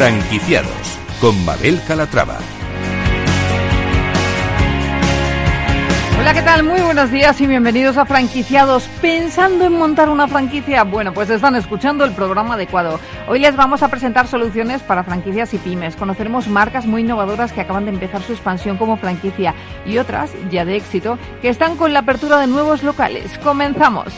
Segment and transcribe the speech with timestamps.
[0.00, 2.38] Franquiciados con Mabel Calatrava.
[6.18, 6.62] Hola, ¿qué tal?
[6.62, 8.84] Muy buenos días y bienvenidos a Franquiciados.
[9.02, 10.84] ¿Pensando en montar una franquicia?
[10.84, 12.98] Bueno, pues están escuchando el programa adecuado.
[13.28, 15.96] Hoy les vamos a presentar soluciones para franquicias y pymes.
[15.96, 20.64] Conoceremos marcas muy innovadoras que acaban de empezar su expansión como franquicia y otras, ya
[20.64, 23.38] de éxito, que están con la apertura de nuevos locales.
[23.42, 24.14] Comenzamos.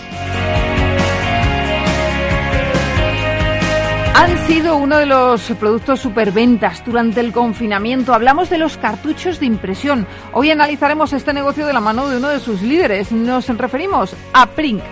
[4.14, 8.12] Han sido uno de los productos superventas durante el confinamiento.
[8.12, 10.06] Hablamos de los cartuchos de impresión.
[10.32, 13.10] Hoy analizaremos este negocio de la mano de uno de sus líderes.
[13.10, 14.82] Nos referimos a Prink.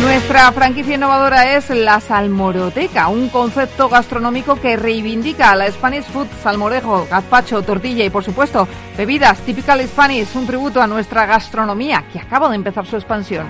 [0.00, 7.06] Nuestra franquicia innovadora es la Salmoroteca, un concepto gastronómico que reivindica la Spanish food, salmorejo,
[7.10, 12.48] gazpacho, tortilla y, por supuesto, bebidas typical Spanish, un tributo a nuestra gastronomía que acaba
[12.48, 13.46] de empezar su expansión.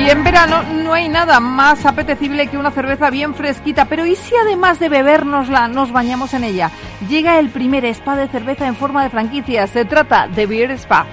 [0.00, 4.16] Y en verano no hay nada más apetecible que una cerveza bien fresquita, pero ¿y
[4.16, 6.70] si además de bebérnosla nos bañamos en ella?
[7.06, 11.04] Llega el primer spa de cerveza en forma de franquicia, se trata de Beer Spa.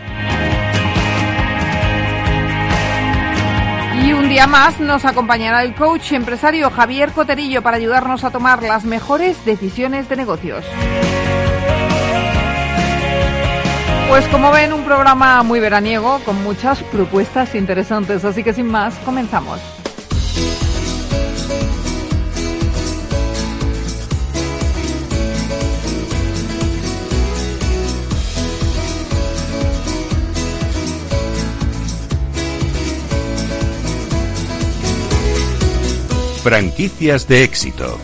[4.05, 8.63] Y un día más nos acompañará el coach empresario Javier Coterillo para ayudarnos a tomar
[8.63, 10.63] las mejores decisiones de negocios.
[14.08, 18.95] Pues como ven, un programa muy veraniego con muchas propuestas interesantes, así que sin más,
[19.05, 19.59] comenzamos.
[36.42, 37.99] Franquicias de éxito.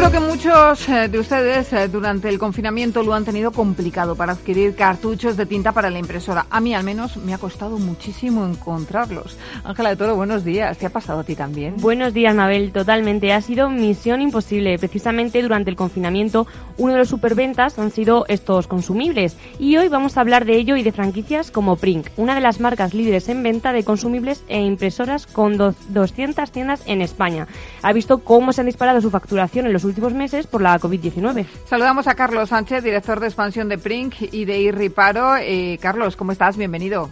[0.00, 4.32] Seguro que muchos eh, de ustedes eh, durante el confinamiento lo han tenido complicado para
[4.32, 6.46] adquirir cartuchos de tinta para la impresora.
[6.50, 9.38] A mí al menos me ha costado muchísimo encontrarlos.
[9.62, 10.76] Ángela de Toro, buenos días.
[10.76, 11.76] ¿Te ha pasado a ti también?
[11.76, 12.72] Buenos días, Mabel.
[12.72, 13.32] Totalmente.
[13.32, 14.76] Ha sido misión imposible.
[14.76, 19.36] Precisamente durante el confinamiento, uno de los superventas han sido estos consumibles.
[19.60, 22.58] Y hoy vamos a hablar de ello y de franquicias como Prink, una de las
[22.58, 27.46] marcas líderes en venta de consumibles e impresoras con 200 tiendas en España.
[27.82, 31.46] Ha visto cómo se han disparado su facturación en los últimos meses por la COVID-19.
[31.66, 35.36] Saludamos a Carlos Sánchez, director de expansión de Prink y de Irriparo.
[35.36, 36.56] Eh, Carlos, ¿cómo estás?
[36.56, 37.10] Bienvenido.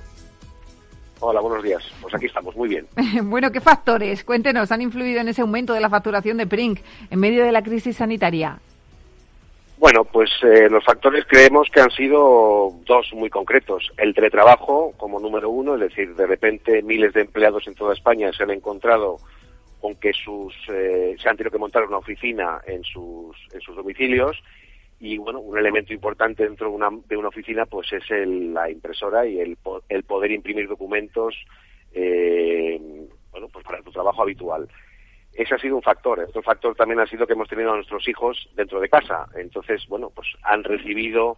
[1.20, 1.82] Hola, buenos días.
[2.00, 2.86] Pues aquí estamos, muy bien.
[3.24, 6.80] bueno, ¿qué factores, cuéntenos, han influido en ese aumento de la facturación de Prink
[7.10, 8.58] en medio de la crisis sanitaria?
[9.78, 13.92] Bueno, pues eh, los factores creemos que han sido dos muy concretos.
[13.96, 18.32] El teletrabajo como número uno, es decir, de repente miles de empleados en toda España
[18.32, 19.18] se han encontrado
[19.80, 23.76] con que sus, eh, se han tenido que montar una oficina en sus, en sus
[23.76, 24.36] domicilios
[25.00, 28.70] y bueno, un elemento importante dentro de una, de una oficina pues es el, la
[28.70, 29.56] impresora y el,
[29.88, 31.34] el poder imprimir documentos
[31.92, 32.80] eh,
[33.30, 34.68] bueno, pues para tu trabajo habitual.
[35.32, 36.18] Ese ha sido un factor.
[36.20, 39.26] Otro factor también ha sido que hemos tenido a nuestros hijos dentro de casa.
[39.36, 41.36] Entonces, bueno, pues han recibido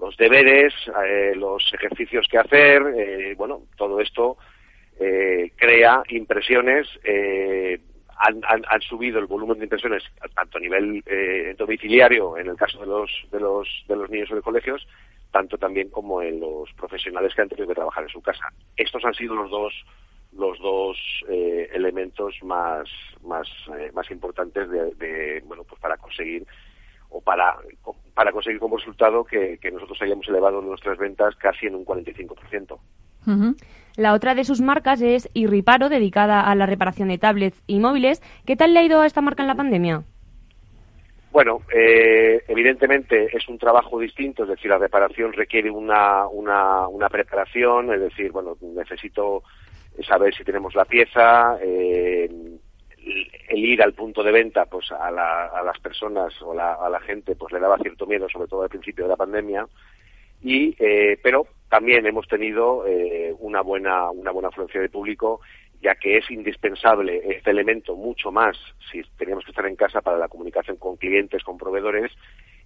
[0.00, 0.74] los deberes,
[1.04, 4.36] eh, los ejercicios que hacer, eh, bueno, todo esto
[5.00, 7.80] eh, crea impresiones, eh,
[8.18, 10.02] han, han, subido el volumen de impresiones
[10.34, 14.30] tanto a nivel eh, domiciliario, en el caso de los, de, los, de los niños
[14.32, 14.86] o de colegios,
[15.30, 18.52] tanto también como en los profesionales que han tenido que trabajar en su casa.
[18.76, 19.72] Estos han sido los dos
[20.32, 20.98] los dos
[21.30, 22.86] eh, elementos más
[23.24, 23.48] más
[23.78, 26.46] eh, más importantes de, de, bueno pues para conseguir
[27.08, 27.56] o para
[28.12, 32.78] para conseguir como resultado que, nosotros hayamos elevado nuestras ventas casi en un 45%.
[33.98, 38.22] La otra de sus marcas es Irriparo, dedicada a la reparación de tablets y móviles.
[38.46, 40.04] ¿Qué tal le ha ido a esta marca en la pandemia?
[41.32, 47.08] Bueno, eh, evidentemente es un trabajo distinto, es decir, la reparación requiere una, una, una
[47.08, 49.42] preparación, es decir, bueno, necesito
[50.06, 52.30] saber si tenemos la pieza, eh,
[53.48, 57.00] el ir al punto de venta, pues a, la, a las personas o a la
[57.00, 59.66] gente, pues le daba cierto miedo, sobre todo al principio de la pandemia,
[60.42, 65.40] y eh, pero también hemos tenido eh, una buena una buena afluencia de público
[65.80, 68.56] ya que es indispensable este elemento mucho más
[68.90, 72.12] si teníamos que estar en casa para la comunicación con clientes con proveedores.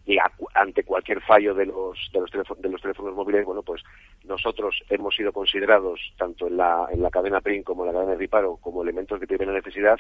[0.04, 0.16] Y
[0.54, 3.84] ante cualquier fallo de los de los, teléfonos, de los teléfonos móviles bueno pues
[4.25, 8.12] nosotros hemos sido considerados tanto en la en la cadena print como en la cadena
[8.12, 9.98] de riparo como elementos de primera necesidad.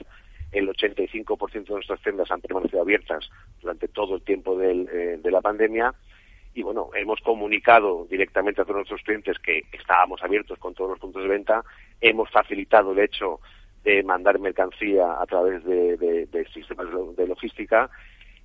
[0.50, 3.30] El 85% de nuestras tiendas han permanecido abiertas
[3.60, 5.94] durante todo el tiempo eh, de la pandemia
[6.54, 10.98] y bueno, hemos comunicado directamente a todos nuestros clientes que estábamos abiertos con todos los
[10.98, 11.64] puntos de venta,
[12.00, 13.40] hemos facilitado el hecho
[13.84, 17.90] de mandar mercancía a través de, sistemas de logística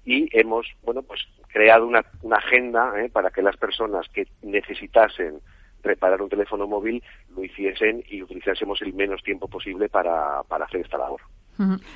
[0.05, 3.09] y hemos bueno pues creado una, agenda ¿eh?
[3.09, 5.39] para que las personas que necesitasen
[5.83, 7.03] reparar un teléfono móvil
[7.35, 11.21] lo hiciesen y utilizásemos el menos tiempo posible para, hacer esta labor.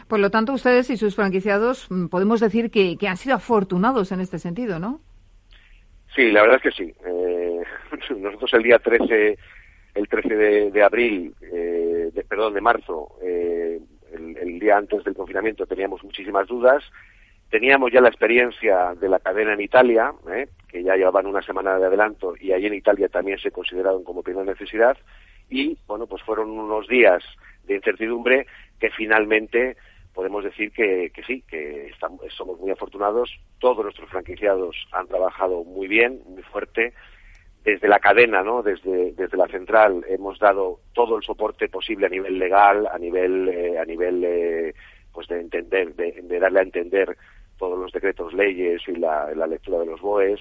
[0.08, 4.20] Por lo tanto, ustedes y sus franquiciados mm, podemos decir que han sido afortunados en
[4.20, 5.02] este sentido, ¿no?
[6.16, 6.94] Sí, la verdad es que sí.
[7.06, 7.62] Eh,
[8.18, 9.38] nosotros el día 13,
[9.96, 10.36] el 13
[10.72, 13.80] de, abril, eh, de, perdón, de marzo, eh,
[14.14, 16.84] el, día antes del confinamiento teníamos muchísimas dudas.
[17.50, 20.14] Teníamos ya la experiencia de la cadena en Italia,
[20.70, 24.24] que ya llevaban una semana de adelanto y ahí en Italia también se consideraron como
[24.24, 24.98] primera necesidad.
[25.50, 27.24] Y bueno, pues fueron unos días
[27.66, 28.48] de incertidumbre
[28.80, 29.76] que finalmente
[30.14, 33.32] podemos decir que, sí, que estamos, somos muy afortunados.
[33.60, 36.94] Todos nuestros franquiciados han trabajado muy bien, muy fuerte.
[37.64, 38.64] Desde la cadena, ¿no?
[38.64, 43.48] desde, desde la central, hemos dado todo el soporte posible a nivel legal, a nivel,
[43.50, 44.74] eh, a nivel eh,
[45.14, 47.16] pues de entender, de, darle a entender
[47.58, 50.40] todos los decretos, leyes y la, lectura de los BOEs,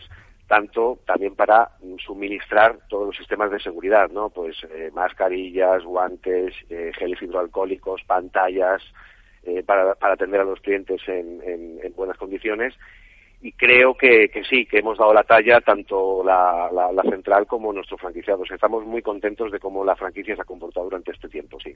[0.49, 4.31] tanto también para suministrar todos los sistemas de seguridad, ¿no?
[4.31, 8.83] Pues eh, mascarillas, guantes, geles hidroalcohólicos, pantallas,
[9.45, 11.41] eh, para, atender a los clientes en,
[11.97, 12.75] buenas condiciones
[13.41, 18.51] y creo que, sí, que hemos dado la talla tanto la, central como nuestros franquiciados.
[18.51, 21.75] Estamos muy contentos de cómo la franquicia se ha comportado durante este tiempo, sí.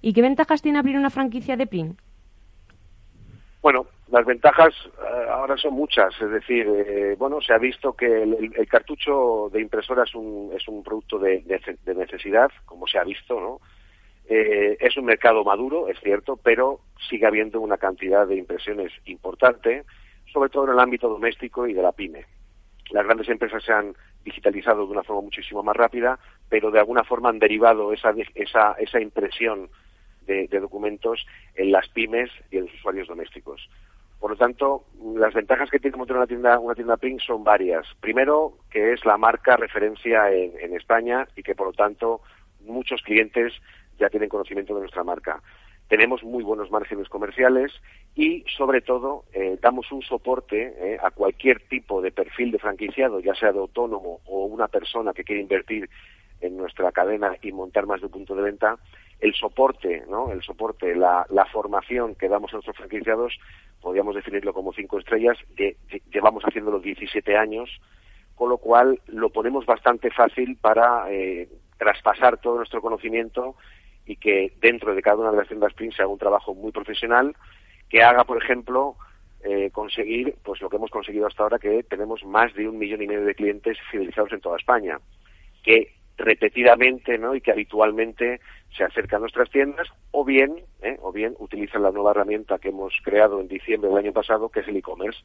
[0.00, 1.96] ¿Y qué ventajas tiene abrir una franquicia de PRIN?
[3.60, 8.22] Bueno, las ventajas eh, ahora son muchas, es decir, eh, bueno, se ha visto que
[8.22, 11.42] el, cartucho de impresora es un, es un producto de,
[11.84, 13.60] de necesidad, como se ha visto, ¿no?
[14.30, 19.84] Eh, es un mercado maduro, es cierto, pero sigue habiendo una cantidad de impresiones importante,
[20.30, 22.26] sobre todo en el ámbito doméstico y de la pyme.
[22.90, 23.94] Las grandes empresas se han
[24.24, 26.18] digitalizado de una forma muchísimo más rápida,
[26.50, 29.70] pero de alguna forma han derivado esa, esa, esa impresión
[30.26, 33.66] de, documentos en las pymes y en los usuarios domésticos.
[34.20, 34.84] Por lo tanto,
[35.16, 37.86] las ventajas que tiene montar una tienda, una tienda PIN son varias.
[38.00, 42.20] Primero, que es la marca referencia en España y que, por lo tanto,
[42.60, 43.54] muchos clientes
[43.98, 45.42] ya tienen conocimiento de nuestra marca.
[45.88, 47.72] Tenemos muy buenos márgenes comerciales
[48.14, 53.20] y, sobre todo, eh, damos un soporte eh, a cualquier tipo de perfil de franquiciado,
[53.20, 55.88] ya sea de autónomo o una persona que quiere invertir
[56.40, 58.76] en nuestra cadena y montar más de un punto de venta,
[59.20, 60.30] el soporte, ¿no?
[60.30, 63.38] El soporte, la, formación que damos a nuestros franquiciados,
[63.80, 65.38] podríamos definirlo como cinco estrellas,
[66.12, 67.80] llevamos haciéndolo 17 años,
[68.34, 71.48] con lo cual lo ponemos bastante fácil para eh,
[71.78, 73.56] traspasar todo nuestro conocimiento
[74.08, 76.72] y que dentro de cada una de las tiendas Print se haga un trabajo muy
[76.72, 77.36] profesional
[77.90, 78.96] que haga, por ejemplo,
[79.44, 83.02] eh, conseguir pues lo que hemos conseguido hasta ahora, que tenemos más de un millón
[83.02, 84.98] y medio de clientes fidelizados en toda España,
[85.62, 87.34] que repetidamente ¿no?
[87.34, 88.40] y que habitualmente
[88.76, 90.96] se acercan a nuestras tiendas o bien ¿eh?
[91.00, 94.60] o bien utilizan la nueva herramienta que hemos creado en diciembre del año pasado que
[94.60, 95.20] es el e-commerce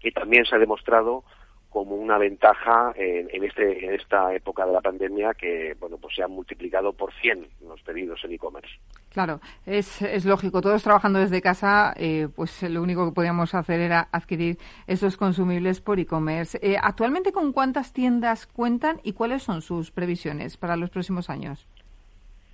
[0.00, 1.22] que también se ha demostrado
[1.70, 6.22] como una ventaja en, este, en esta época de la pandemia que bueno pues se
[6.22, 8.70] han multiplicado por 100 los pedidos en e-commerce.
[9.10, 10.60] Claro, es, es lógico.
[10.60, 15.80] Todos trabajando desde casa, eh, pues lo único que podíamos hacer era adquirir esos consumibles
[15.80, 16.58] por e-commerce.
[16.62, 21.66] Eh, ¿Actualmente con cuántas tiendas cuentan y cuáles son sus previsiones para los próximos años?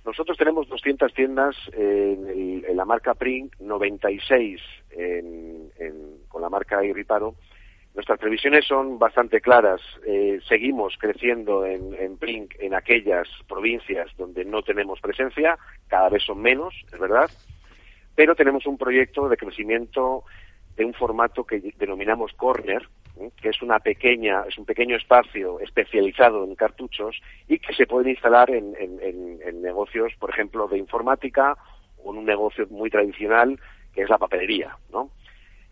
[0.05, 5.71] Nosotros tenemos 200 tiendas en, la marca Print, 96 en,
[6.27, 7.35] con la marca Irriparo
[7.95, 9.81] Nuestras previsiones son bastante claras.
[10.05, 12.19] Eh, seguimos creciendo en, en
[12.59, 17.29] en aquellas provincias donde no tenemos presencia, cada vez son menos, es verdad,
[18.13, 20.23] pero tenemos un proyecto de crecimiento
[20.75, 22.85] de un formato que denominamos Corner,
[23.17, 23.29] ¿eh?
[23.41, 28.09] que es una pequeña, es un pequeño espacio especializado en cartuchos y que se puede
[28.09, 31.57] instalar en, en negocios, por ejemplo, de informática
[32.03, 33.57] o en un negocio muy tradicional
[33.93, 35.11] que es la papelería, ¿no?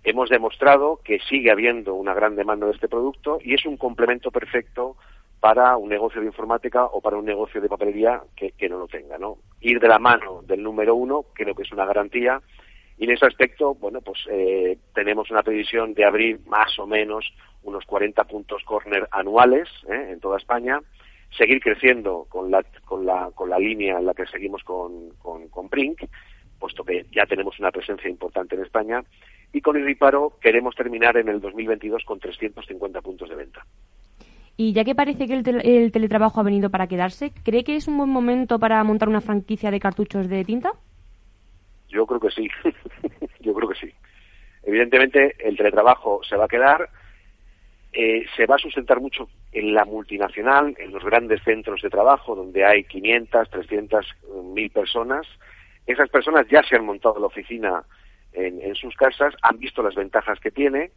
[0.04, 4.32] Hemos demostrado que sigue habiendo una gran demanda de este producto y es un complemento
[4.32, 4.98] perfecto
[5.40, 9.18] para un negocio de informática o para un negocio de papelería que, no lo tenga,
[9.18, 9.38] ¿no?
[9.62, 12.42] Ir de la mano del número uno creo que es una garantía
[12.98, 17.34] y en ese aspecto, bueno, pues eh, tenemos una previsión de abrir más o menos
[17.64, 20.12] unos 40 puntos corner anuales ¿eh?
[20.12, 20.80] en toda España,
[21.38, 25.48] seguir creciendo con la, con la, con la línea en la que seguimos con, con,
[25.50, 26.04] con Brink,
[26.64, 29.04] puesto que ya tenemos una presencia importante en España,
[29.52, 33.66] y con Irriparo queremos terminar en el 2022 con 350 puntos de venta.
[34.56, 37.98] Y ya que parece que el, teletrabajo ha venido para quedarse, ¿cree que es un
[37.98, 40.72] buen momento para montar una franquicia de cartuchos de tinta?
[41.90, 42.48] yo creo que sí.
[43.42, 43.94] yo creo que sí.
[44.64, 46.90] Evidentemente, el teletrabajo se va a quedar,
[47.92, 52.38] eh, se va a sustentar mucho en la multinacional, en los grandes centros de trabajo,
[52.38, 54.06] donde hay 500, 300,
[54.54, 55.28] 1000 personas.
[55.86, 57.84] Esas personas ya se han montado la oficina
[58.34, 60.92] en, sus casas, han visto las ventajas que tiene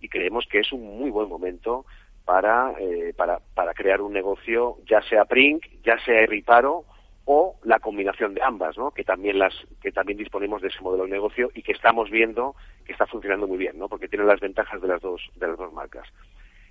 [0.00, 1.84] y creemos que es un muy buen momento
[2.24, 6.84] para, eh, para, para crear un negocio, ya sea Prink, ya sea Riparo
[7.30, 8.90] o la combinación de ambas, ¿no?
[8.90, 12.54] que también las que también disponemos de ese modelo de negocio y que estamos viendo
[12.86, 13.86] que está funcionando muy bien, ¿no?
[13.86, 16.08] porque tiene las ventajas de las dos de las dos marcas.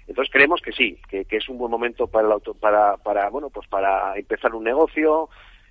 [0.08, 3.52] Entonces creemos que sí, que, es un buen momento para, el auto, para, para bueno
[3.52, 5.30] pues para empezar un negocio,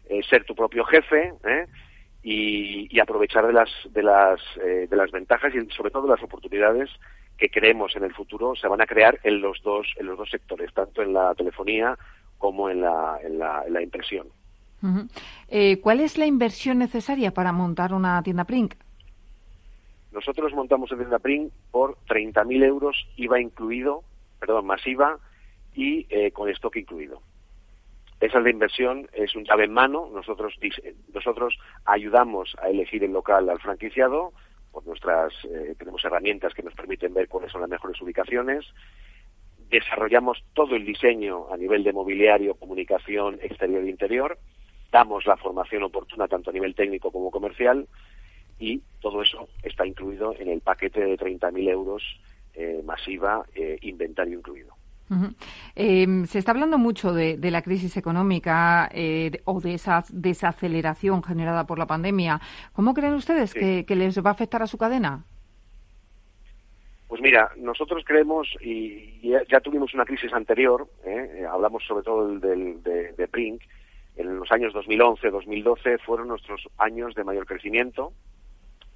[0.09, 1.67] eh, ser tu propio jefe ¿eh?
[2.23, 6.23] y, aprovechar de las de las eh, de las ventajas y sobre todo de las
[6.23, 6.91] oportunidades
[7.39, 10.31] que creemos en el futuro se van a crear en los dos en los dos
[10.31, 11.97] sectores, tanto en la telefonía
[12.39, 14.29] como en la, en la, en la impresión.
[15.49, 18.75] Eh, ¿Cuál es la inversión necesaria para montar una tienda Print?
[20.13, 24.03] Nosotros montamos una tienda Print por 30.000 euros IVA incluido,
[24.39, 25.19] perdón, más IVA
[25.75, 27.21] y eh, con stock incluido.
[28.21, 30.11] Esa es la inversión, es un llave en mano.
[30.13, 30.55] Nosotros,
[31.13, 34.33] nosotros ayudamos a elegir el local al franquiciado,
[34.73, 38.65] por nuestras, eh, tenemos herramientas que nos permiten ver cuáles son las mejores ubicaciones.
[39.71, 44.39] Desarrollamos todo el diseño a nivel de mobiliario, comunicación exterior e interior
[44.91, 47.87] damos la formación oportuna tanto a nivel técnico como comercial
[48.59, 52.03] y todo eso está incluido en el paquete de 30.000 euros
[52.55, 54.75] eh, masiva, eh, inventario incluido.
[55.75, 61.67] Em, se está hablando mucho de, la crisis económica eh, o de esa desaceleración generada
[61.67, 62.41] por la pandemia.
[62.73, 65.25] ¿Cómo creen ustedes que, les va a afectar a su cadena?
[67.09, 70.89] Pues mira, nosotros creemos, y, ya, tuvimos una crisis anterior,
[71.51, 73.63] hablamos sobre todo del, de, de Brink,
[74.17, 78.13] en los años 2011-2012 fueron nuestros años de mayor crecimiento.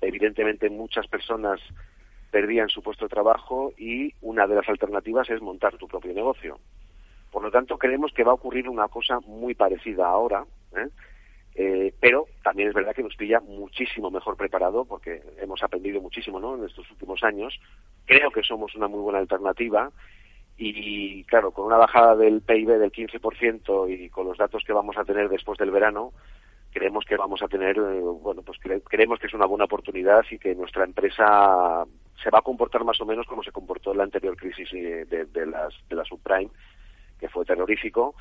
[0.00, 1.60] Evidentemente muchas personas
[2.30, 6.58] perdían su puesto de trabajo y una de las alternativas es montar tu propio negocio.
[7.30, 10.44] Por lo tanto, creemos que va a ocurrir una cosa muy parecida ahora,
[10.76, 10.88] ¿eh?
[11.54, 16.38] Eh, pero también es verdad que nos pilla muchísimo mejor preparado porque hemos aprendido muchísimo
[16.38, 16.56] ¿no?
[16.56, 17.58] en estos últimos años.
[18.06, 19.90] Creo que somos una muy buena alternativa
[20.56, 24.96] y claro, con una bajada del PIB del 15% y con los datos que vamos
[24.96, 26.12] a tener después del verano,
[26.70, 30.38] creemos que vamos a tener, eh, bueno, pues creemos que es una buena oportunidad y
[30.38, 31.84] que nuestra empresa
[32.22, 35.06] se va a comportar más o menos como se comportó en la anterior crisis eh,
[35.08, 36.50] de, de, las, de la subprime,
[37.18, 38.14] que fue terrorífico,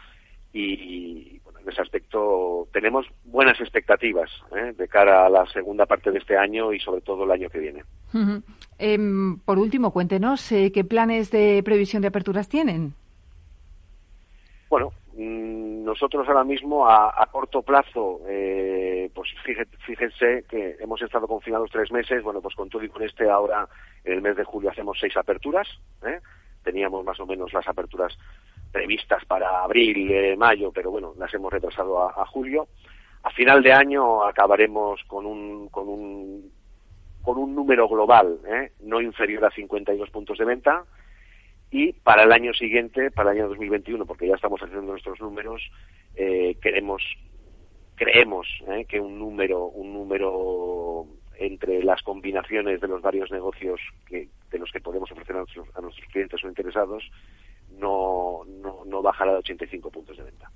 [0.51, 4.73] y bueno, en ese aspecto tenemos buenas expectativas ¿eh?
[4.75, 7.59] de cara a la segunda parte de este año y sobre todo el año que
[7.59, 7.83] viene.
[8.79, 12.93] Em, por último, cuéntenos eh, qué planes de previsión de aperturas tienen.
[14.69, 19.29] Bueno, nosotros ahora mismo a, corto plazo, eh, pues
[19.85, 22.23] fíjense, que hemos estado confinados tres meses.
[22.23, 23.67] Bueno, pues con todo y con este ahora
[24.03, 25.67] en el mes de julio hacemos seis aperturas.
[26.05, 26.19] ¿eh?
[26.63, 28.17] Teníamos más o menos las aperturas
[28.71, 32.67] previstas para abril, mayo, pero bueno, las hemos retrasado a, a julio.
[33.23, 36.51] A final de año acabaremos con un, con un
[37.21, 38.71] con un número global ¿eh?
[38.79, 40.85] no inferior a 52 puntos de venta
[41.71, 45.61] y para el año siguiente, para el año 2021, porque ya estamos haciendo nuestros números,
[46.15, 47.03] eh, queremos,
[47.95, 48.85] creemos ¿eh?
[48.85, 51.05] que un número, un número
[51.37, 55.67] entre las combinaciones de los varios negocios que, de los que podemos ofrecer a nuestros,
[55.75, 57.03] a nuestros clientes o interesados
[57.77, 60.51] no, no, no bajará de 85 puntos de venta.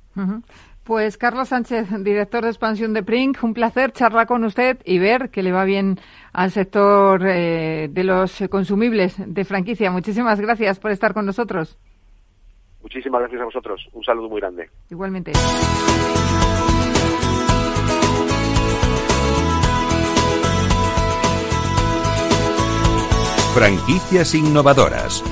[0.84, 5.30] Pues Carlos Sánchez, director de expansión de Prink, un placer charlar con usted y ver
[5.30, 5.98] que le va bien
[6.34, 9.92] al sector eh, de los consumibles de franquicia.
[9.92, 11.78] Muchísimas gracias por estar con nosotros.
[12.82, 13.82] Muchísimas gracias a vosotros.
[13.94, 14.70] Un saludo muy grande.
[14.90, 15.32] Igualmente.
[23.54, 25.24] Franquicias innovadoras.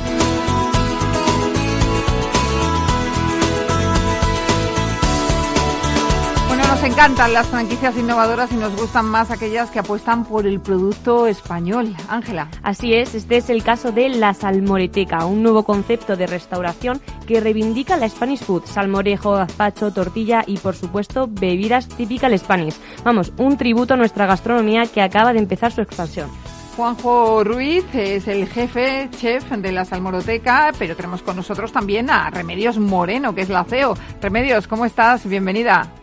[6.82, 11.28] Nos encantan las franquicias innovadoras y nos gustan más aquellas que apuestan por el producto
[11.28, 11.96] español.
[12.10, 12.48] Ángela.
[12.64, 17.40] Así es, este es el caso de La Salmoreteca, un nuevo concepto de restauración que
[17.40, 22.78] reivindica la Spanish food, salmorejo, gazpacho, tortilla y por supuesto bebidas típicas Spanish.
[23.04, 26.32] Vamos, un tributo a nuestra gastronomía que acaba de empezar su expansión.
[26.76, 32.32] Juanjo Ruiz es el jefe chef de la Salmoreteca, pero tenemos con nosotros también a
[32.32, 33.96] Remedios Moreno, que es la CEO.
[34.20, 35.28] Remedios, ¿cómo estás?
[35.28, 36.01] Bienvenida.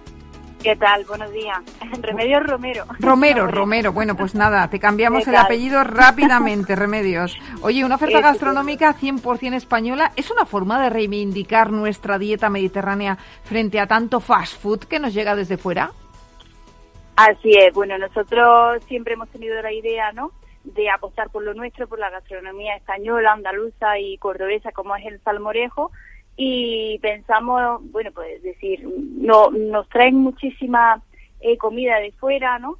[0.63, 1.05] ¿Qué tal?
[1.05, 1.59] Buenos días.
[2.03, 2.85] Remedios Romero.
[2.99, 3.93] Romero, Romero.
[3.93, 7.39] Bueno, pues nada, te cambiamos el apellido rápidamente, Remedios.
[7.63, 13.79] Oye, una oferta gastronómica 100% española es una forma de reivindicar nuestra dieta mediterránea frente
[13.79, 15.93] a tanto fast food que nos llega desde fuera.
[17.17, 20.31] Así es, bueno, nosotros siempre hemos tenido la idea, ¿no?
[20.63, 25.21] De apostar por lo nuestro, por la gastronomía española, andaluza y cordobesa, como es el
[25.23, 25.91] salmorejo,
[26.41, 31.03] y pensamos, bueno, pues decir, no, nos traen muchísima
[31.41, 32.79] eh, comida de fuera, ¿no?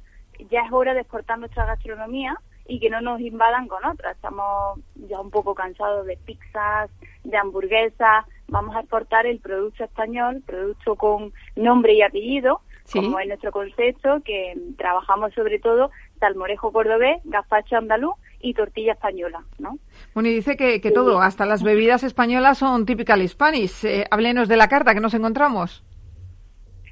[0.49, 2.39] Ya es hora de exportar nuestra gastronomía
[2.69, 4.15] y que no nos invadan con otras.
[4.15, 6.89] Estamos ya un poco cansados de pizzas,
[7.25, 8.25] de hamburguesas.
[8.47, 12.61] Vamos a exportar el producto español, producto con nombre y apellido,
[12.93, 19.43] como es nuestro concepto, que trabajamos sobre todo salmorejo cordobés, gazpacho andaluz y tortilla española,
[19.57, 19.77] ¿no?
[20.13, 23.85] Bueno, y dice que, que todo, hasta las bebidas españolas son typical Spanish.
[23.85, 25.83] Eh, háblenos de la carta que nos encontramos.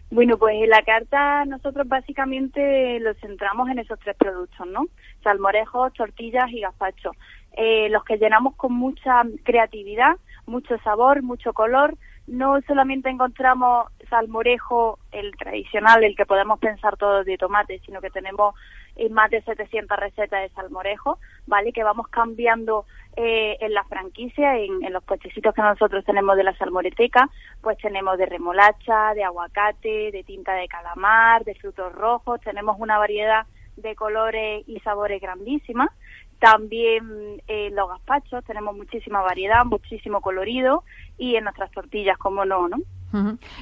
[0.09, 4.85] Bueno, pues en la carta nosotros básicamente lo centramos en esos tres productos, ¿no?
[5.21, 7.11] Salmorejos, tortillas y gazpacho.
[7.57, 11.97] Eh, los que llenamos con mucha creatividad, mucho sabor, mucho color.
[12.25, 18.09] No solamente encontramos salmorejo, el tradicional, el que podemos pensar todos de tomate, sino que
[18.09, 18.55] tenemos
[18.95, 21.71] eh, más de 700 recetas de salmorejo, ¿vale?
[21.71, 22.85] Que vamos cambiando
[23.15, 27.29] eh, en la franquicia, en, los puestecitos que nosotros tenemos de la salmoreteca,
[27.61, 32.97] pues tenemos de remolacha, de aguacate, de tinta de calamar, de frutos rojos, tenemos una
[32.97, 33.45] variedad
[33.75, 35.91] de colores y sabores grandísima.
[36.39, 40.83] También en los gazpachos tenemos muchísima variedad, muchísimo colorido
[41.17, 42.77] y en nuestras tortillas, como no, ¿no?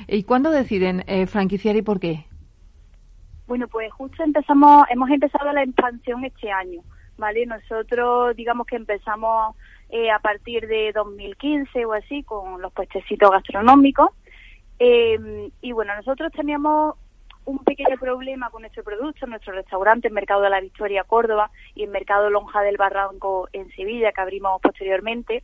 [0.08, 2.26] ¿Y cuándo deciden eh, franquiciar y por qué?
[3.48, 6.82] Bueno, pues justo empezamos, hemos empezado la expansión este año,
[7.18, 7.46] ¿vale?
[7.46, 9.56] Nosotros, digamos que empezamos
[9.90, 14.10] eh, a partir de 2015 o así con los puestecitos gastronómicos.
[14.80, 16.96] Eh, y bueno, nosotros teníamos
[17.46, 21.84] un pequeño problema con nuestro producto, nuestro restaurante en Mercado de la Victoria, Córdoba, y
[21.84, 25.44] en Mercado Lonja del Barranco en Sevilla, que abrimos posteriormente.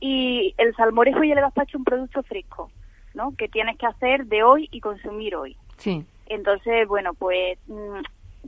[0.00, 2.70] Y el salmorejo y el gazpacho un producto fresco,
[3.14, 3.34] ¿no?
[3.36, 5.56] Que tienes que hacer de hoy y consumir hoy.
[5.76, 6.04] Sí.
[6.26, 8.00] Entonces, bueno, pues mm,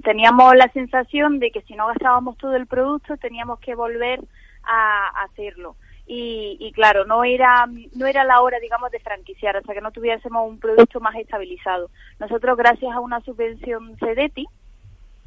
[0.02, 4.20] teníamos la sensación de que si no gastábamos todo el producto teníamos que volver
[4.64, 5.76] a, hacerlo.
[6.06, 9.92] Y, y, claro, no era, no era la hora, digamos, de franquiciar hasta que no
[9.92, 11.88] tuviésemos un producto más estabilizado.
[12.18, 14.46] Nosotros, gracias a una subvención CEDETI,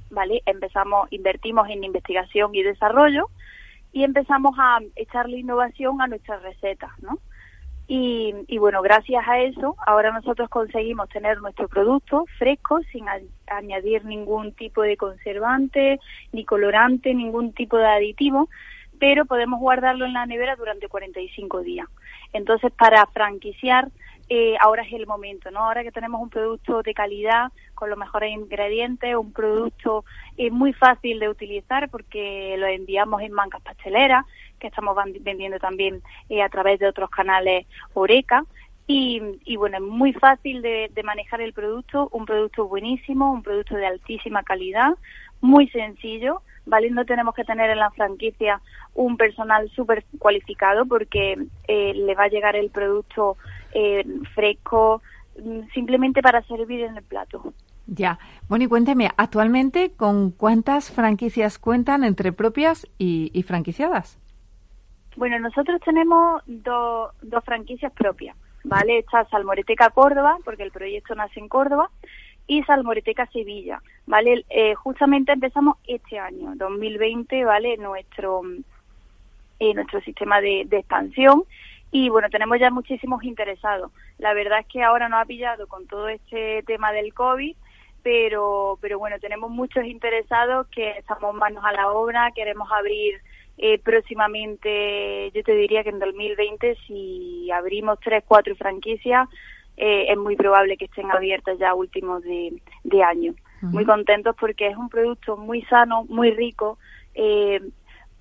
[0.10, 0.41] ¿vale?
[0.45, 3.30] Empezamos, invertimos en investigación y desarrollo
[3.93, 7.19] y empezamos a echarle innovación a nuestras recetas, ¿no?
[7.86, 13.06] Y, bueno, gracias a eso, ahora nosotros conseguimos tener nuestro producto fresco sin
[13.45, 15.99] añadir ningún tipo de conservante,
[16.32, 18.49] ni colorante, ningún tipo de aditivo,
[18.99, 21.88] pero podemos guardarlo en la nevera durante 45 días.
[22.32, 23.89] Entonces, para franquiciar,
[24.36, 25.60] eh, ahora es el momento, ¿no?
[25.60, 30.06] Ahora que tenemos un producto de calidad, con los mejores ingredientes, un producto
[30.38, 34.26] eh, muy fácil de utilizar porque lo enviamos en mancas pasteleras,
[34.58, 38.43] que estamos vendiendo también eh, a través de otros canales Oreca.
[38.88, 43.76] Y, y bueno, es muy fácil de, manejar el producto, un producto buenísimo, un producto
[43.76, 44.98] de altísima calidad,
[45.41, 46.89] muy sencillo, ¿vale?
[46.89, 48.62] No tenemos que tener en la franquicia
[48.96, 53.38] un personal súper cualificado porque eh, le va a llegar el producto
[53.73, 55.01] eh, fresco
[55.41, 57.53] mm, simplemente para servir en el plato.
[57.88, 58.17] Ya.
[58.47, 64.17] Bueno, y cuénteme, actualmente, ¿con cuántas franquicias cuentan entre propias y, y franquiciadas?
[65.15, 68.99] Bueno, nosotros tenemos dos franquicias propias, ¿vale?
[68.99, 71.89] Está Salmoreteca Córdoba, porque el proyecto nace en Córdoba,
[72.47, 74.45] y Salmoreteca Sevilla, ¿vale?
[74.49, 77.77] Eh, justamente empezamos este año, 2020, ¿vale?
[77.77, 78.41] Nuestro,
[79.59, 81.43] eh, nuestro sistema de, de, expansión
[81.93, 83.91] y bueno, tenemos ya muchísimos interesados.
[84.17, 87.56] La verdad es que ahora nos ha pillado con todo este tema del COVID,
[88.01, 93.21] pero, pero bueno, tenemos muchos interesados que estamos manos a la obra, queremos abrir
[93.60, 99.29] eh, próximamente, yo te diría que en 2020, si abrimos tres, cuatro franquicias,
[99.77, 103.36] eh, es muy probable que estén abiertas ya últimos de, de año.
[103.62, 106.79] Muy contentos porque es un producto muy sano, muy rico,
[107.13, 107.62] eh,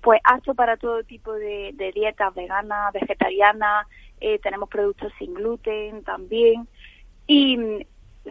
[0.03, 3.87] pues apto para todo tipo de, de dietas veganas, vegetarianas,
[4.19, 6.67] eh, tenemos productos sin gluten también.
[7.25, 7.57] Y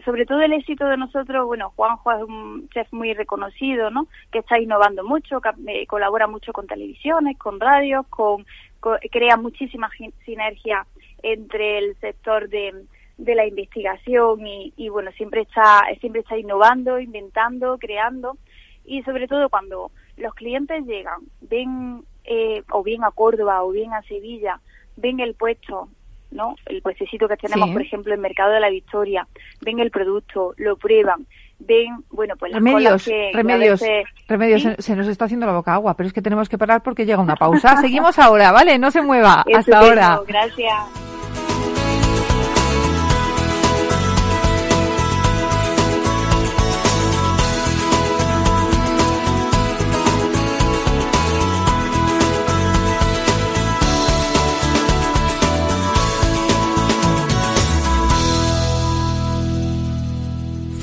[0.05, 4.07] sobre todo el éxito de nosotros, bueno, Juanjo es un chef muy reconocido, ¿no?
[4.31, 8.45] Que está innovando mucho, eh, colabora mucho con televisiones, con radios, con,
[8.79, 9.89] con crea muchísima
[10.25, 10.85] sinergia
[11.23, 12.85] entre el sector de,
[13.17, 18.37] de la investigación y, y, bueno, siempre está, siempre está innovando, inventando, creando
[18.85, 23.93] y sobre todo cuando los clientes llegan, ven eh, o bien a Córdoba o bien
[23.93, 24.59] a Sevilla,
[24.95, 25.89] ven el puesto,
[26.31, 26.55] ¿no?
[26.65, 29.27] El puestecito que tenemos, por ejemplo, en Mercado de la Victoria,
[29.61, 31.25] ven el producto, lo prueban,
[31.59, 33.81] ven, bueno, pues remedios, remedios,
[34.27, 37.05] remedios, se, nos está haciendo la boca agua, pero es que tenemos que parar porque
[37.05, 37.77] llega una pausa.
[37.81, 38.77] Seguimos ahora, ¿vale?
[38.77, 39.43] No se mueva.
[39.53, 40.21] Hasta ahora.
[40.27, 41.12] Gracias.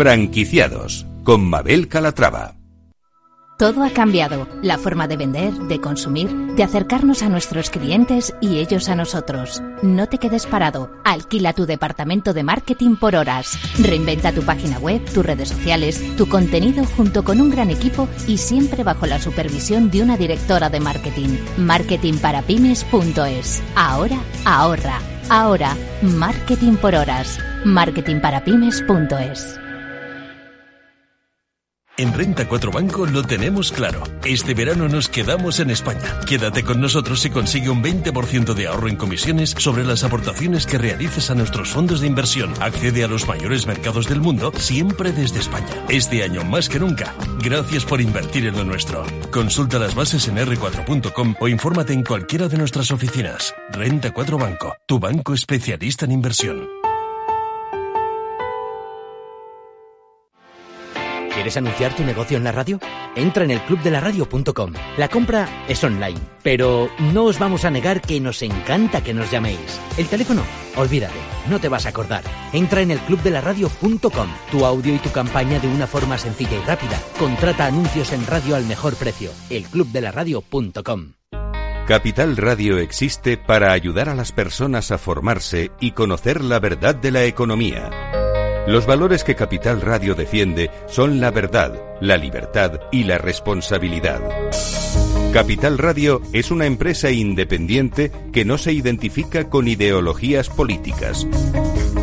[0.01, 2.55] Franquiciados con Mabel Calatrava.
[3.59, 4.49] Todo ha cambiado.
[4.63, 9.63] La forma de vender, de consumir, de acercarnos a nuestros clientes y ellos a nosotros.
[9.83, 10.91] No te quedes parado.
[11.05, 13.59] Alquila tu departamento de marketing por horas.
[13.79, 18.39] Reinventa tu página web, tus redes sociales, tu contenido junto con un gran equipo y
[18.39, 21.37] siempre bajo la supervisión de una directora de marketing.
[21.59, 23.63] Marketingparapymes.es.
[23.75, 24.99] Ahora, ahorra.
[25.29, 27.39] Ahora, marketing por horas.
[27.67, 29.60] Marketingparapymes.es.
[32.01, 34.03] En Renta 4 Banco lo tenemos claro.
[34.25, 36.19] Este verano nos quedamos en España.
[36.27, 40.79] Quédate con nosotros y consigue un 20% de ahorro en comisiones sobre las aportaciones que
[40.79, 42.55] realices a nuestros fondos de inversión.
[42.59, 45.85] Accede a los mayores mercados del mundo siempre desde España.
[45.91, 47.15] Este año más que nunca.
[47.45, 49.05] Gracias por invertir en lo nuestro.
[49.31, 53.55] Consulta las bases en r4.com o infórmate en cualquiera de nuestras oficinas.
[53.73, 56.80] Renta 4 Banco, tu banco especialista en inversión.
[61.41, 62.79] ¿Quieres anunciar tu negocio en la radio?
[63.17, 64.75] Entra en el clubdelaradio.com.
[64.99, 69.31] La compra es online, pero no os vamos a negar que nos encanta que nos
[69.31, 69.81] llaméis.
[69.97, 70.43] El teléfono,
[70.77, 71.15] olvídate,
[71.49, 72.25] no te vas a acordar.
[72.53, 74.29] Entra en el clubdelaradio.com.
[74.51, 77.01] Tu audio y tu campaña de una forma sencilla y rápida.
[77.19, 79.31] Contrata anuncios en radio al mejor precio.
[79.49, 81.13] elclubdelaradio.com.
[81.87, 87.11] Capital Radio existe para ayudar a las personas a formarse y conocer la verdad de
[87.13, 87.89] la economía.
[88.67, 94.21] Los valores que Capital Radio defiende son la verdad, la libertad y la responsabilidad.
[95.33, 101.27] Capital Radio es una empresa independiente que no se identifica con ideologías políticas.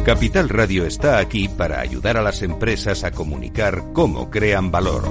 [0.06, 5.04] Capital Radio está aquí para ayudar a las empresas a comunicar cómo crean valor.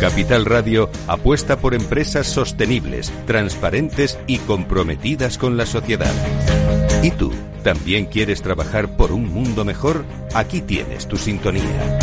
[0.00, 6.12] Capital Radio apuesta por empresas sostenibles, transparentes y comprometidas con la sociedad.
[7.04, 7.30] ¿Y tú?
[7.62, 10.06] ¿También quieres trabajar por un mundo mejor?
[10.34, 11.98] Aquí tienes tu sintonía.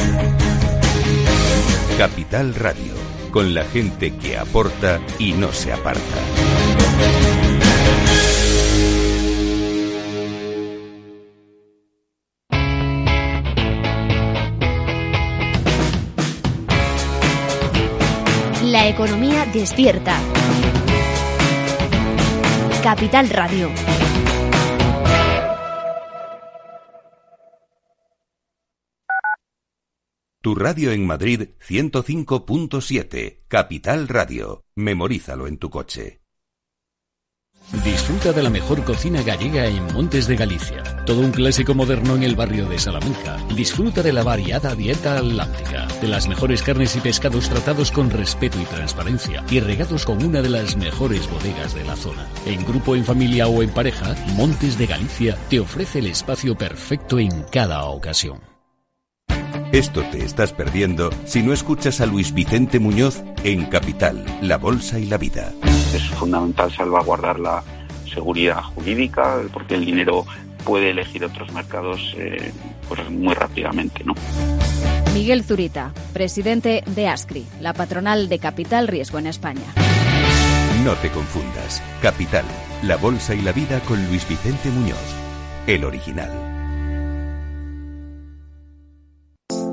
[1.97, 2.93] Capital Radio,
[3.31, 6.01] con la gente que aporta y no se aparta.
[18.65, 20.15] La economía despierta.
[22.83, 23.71] Capital Radio.
[30.43, 34.65] Tu radio en Madrid 105.7, Capital Radio.
[34.75, 36.21] Memorízalo en tu coche.
[37.83, 40.81] Disfruta de la mejor cocina gallega en Montes de Galicia.
[41.05, 43.37] Todo un clásico moderno en el barrio de Salamanca.
[43.55, 48.59] Disfruta de la variada dieta atlántica, de las mejores carnes y pescados tratados con respeto
[48.59, 52.27] y transparencia y regados con una de las mejores bodegas de la zona.
[52.47, 57.19] En grupo, en familia o en pareja, Montes de Galicia te ofrece el espacio perfecto
[57.19, 58.50] en cada ocasión.
[59.71, 64.99] Esto te estás perdiendo si no escuchas a Luis Vicente Muñoz en Capital, La Bolsa
[64.99, 65.53] y la Vida.
[65.95, 67.63] Es fundamental salvaguardar la
[68.13, 70.25] seguridad jurídica porque el dinero
[70.65, 72.51] puede elegir otros mercados eh,
[72.89, 74.03] pues muy rápidamente.
[74.03, 74.13] ¿no?
[75.13, 79.73] Miguel Zurita, presidente de ASCRI, la patronal de Capital Riesgo en España.
[80.83, 81.81] No te confundas.
[82.01, 82.43] Capital,
[82.83, 84.97] La Bolsa y la Vida con Luis Vicente Muñoz,
[85.65, 86.50] el original.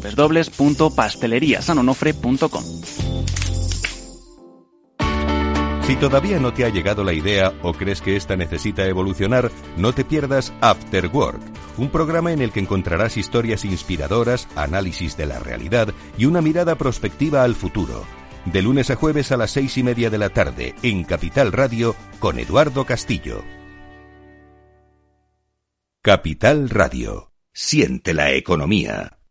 [0.00, 2.64] www.pasteleriasanonofre.com.
[5.82, 9.92] Si todavía no te ha llegado la idea o crees que esta necesita evolucionar, no
[9.92, 11.42] te pierdas After Work,
[11.76, 16.76] un programa en el que encontrarás historias inspiradoras, análisis de la realidad y una mirada
[16.76, 18.04] prospectiva al futuro.
[18.44, 21.96] De lunes a jueves a las seis y media de la tarde en Capital Radio
[22.20, 23.42] con Eduardo Castillo.
[26.00, 27.32] Capital Radio.
[27.52, 29.21] Siente la economía.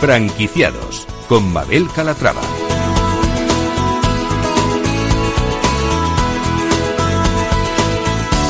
[0.00, 2.40] Franquiciados con Mabel Calatrava.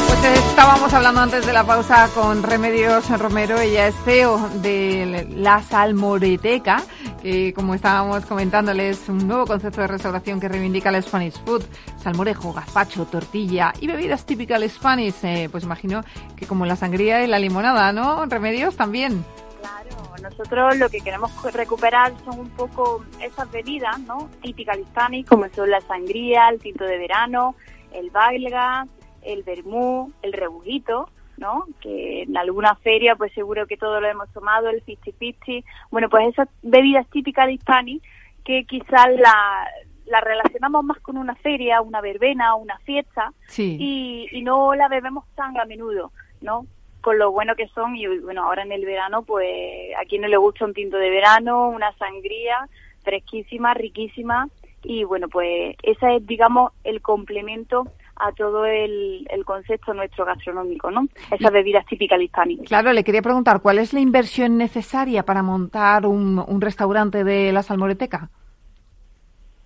[0.09, 5.63] Pues Estábamos hablando antes de la pausa con Remedios Romero, ella es CEO de la
[5.63, 6.83] Salmoreteca,
[7.23, 11.65] que como estábamos comentándoles, un nuevo concepto de restauración que reivindica el Spanish Food,
[12.03, 16.05] salmorejo, gazpacho, tortilla y bebidas típicas Spanish, eh, pues imagino
[16.37, 18.27] que como la sangría y la limonada, ¿no?
[18.27, 19.25] Remedios también.
[19.61, 19.91] Claro,
[20.23, 24.31] nosotros lo que queremos recuperar son un poco esas bebidas, ¿no?
[24.41, 27.57] Típicas Spanish, como son la sangría, el tinto de verano,
[27.93, 28.87] el belga,
[29.23, 31.67] el vermú, el rebujito, ¿no?
[31.81, 35.65] Que en alguna feria, pues seguro que todos lo hemos tomado, el 50-50.
[35.91, 38.01] Bueno, pues esas bebidas típicas de Hispani
[38.45, 39.67] que quizás la,
[40.07, 45.25] la relacionamos más con una feria, una verbena, una fiesta, y, y no la bebemos
[45.35, 46.67] tan a menudo, ¿no?
[47.01, 50.29] Con lo bueno que son, y bueno, ahora en el verano, pues a quien no
[50.29, 52.69] le gusta un tinto de verano, una sangría
[53.03, 54.49] fresquísima, riquísima,
[54.83, 57.85] y bueno, pues ese es, digamos, el complemento
[58.17, 61.09] a todo el, concepto nuestro gastronómico, ¿no?
[61.31, 62.67] Esas bebidas típicas hispánicas.
[62.67, 67.53] Claro, le quería preguntar, ¿cuál es la inversión necesaria para montar un, un restaurante de
[67.53, 68.29] la Salmoreteca?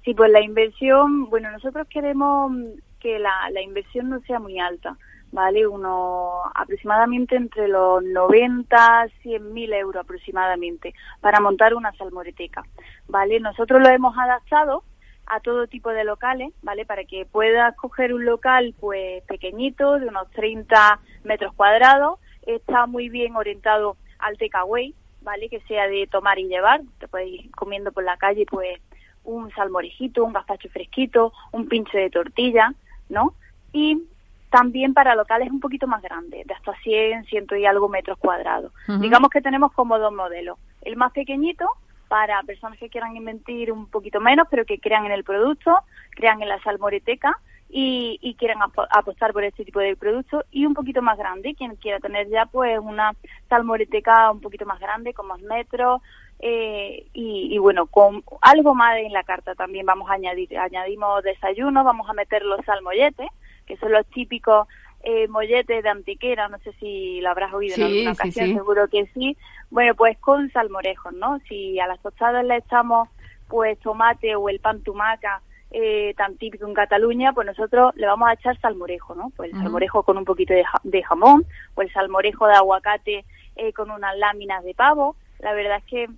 [0.05, 2.53] Sí, pues la inversión, bueno, nosotros queremos
[3.01, 4.97] que la, la inversión no sea muy alta,
[5.33, 5.67] ¿vale?
[5.67, 12.63] Uno aproximadamente entre los 90, 100 mil euros aproximadamente para montar una salmoreteca,
[13.09, 13.41] ¿vale?
[13.41, 14.85] Nosotros lo hemos adaptado
[15.27, 16.85] a todo tipo de locales, ¿vale?
[16.85, 23.09] Para que puedas coger un local pues pequeñito, de unos 30 metros cuadrados, está muy
[23.09, 25.49] bien orientado al takeaway, ¿vale?
[25.49, 28.81] Que sea de tomar y llevar, te puedes ir comiendo por la calle pues
[29.25, 32.75] un salmorejito, un gazpacho fresquito, un pinche de tortilla,
[33.09, 33.35] ¿no?
[33.73, 34.03] Y
[34.53, 38.71] también para locales un poquito más grandes, de hasta 100, 100 y algo metros cuadrados.
[39.01, 40.59] Digamos que tenemos como dos modelos.
[40.83, 41.67] El más pequeñito,
[42.09, 45.75] para personas que quieran invertir un poquito menos, pero que crean en el producto,
[46.11, 47.35] crean en la salmoreteca
[47.71, 48.59] y, y quieran
[48.91, 52.45] apostar por este tipo de producto y un poquito más grande, quien quiera tener ya
[52.45, 53.13] pues una
[53.49, 56.03] salmoreteca un poquito más grande, con más metros,
[56.45, 61.85] eh, y, bueno, con algo más en la carta también vamos a añadir, añadimos desayuno,
[61.85, 63.29] vamos a meter los salmolletes,
[63.73, 64.69] que son los típicos
[65.03, 69.07] eh, molletes de antiquera, no sé si lo habrás oído en alguna ocasión, seguro que
[69.15, 69.35] sí.
[69.71, 71.39] Bueno, pues con salmorejos, ¿no?
[71.49, 73.09] Si a las tostadas le echamos
[73.49, 78.29] pues tomate o el pan tumaca eh, tan típico en Cataluña, pues nosotros le vamos
[78.29, 79.33] a echar salmorejo, ¿no?
[79.37, 83.25] Pues el salmorejo con un poquito de, jamón, o el salmorejo de aguacate
[83.57, 85.17] eh, con unas láminas de pavo.
[85.39, 86.09] La verdad es que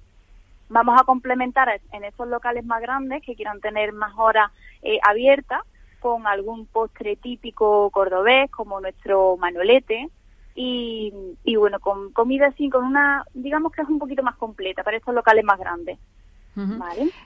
[0.68, 4.50] vamos a complementar en esos locales más grandes que quieran tener más horas
[4.82, 5.62] eh, abiertas
[6.04, 10.10] con algún postre típico cordobés como nuestro manolete
[10.54, 11.10] y,
[11.44, 14.98] y bueno, con comida así, con una, digamos que es un poquito más completa para
[14.98, 15.98] estos locales más grandes.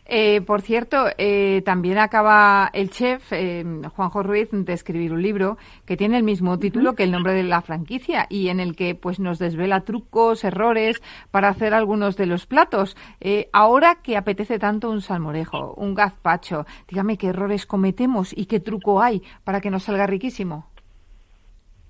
[0.07, 3.65] Eh, por cierto, eh, también acaba el chef eh,
[3.95, 7.43] Juanjo Ruiz de escribir un libro que tiene el mismo título que el nombre de
[7.43, 12.27] la franquicia y en el que pues nos desvela trucos, errores para hacer algunos de
[12.27, 12.97] los platos.
[13.53, 19.03] ahora que apetece tanto un salmorejo, un gazpacho, dígame qué errores cometemos y qué truco
[19.03, 20.67] hay para que nos salga riquísimo.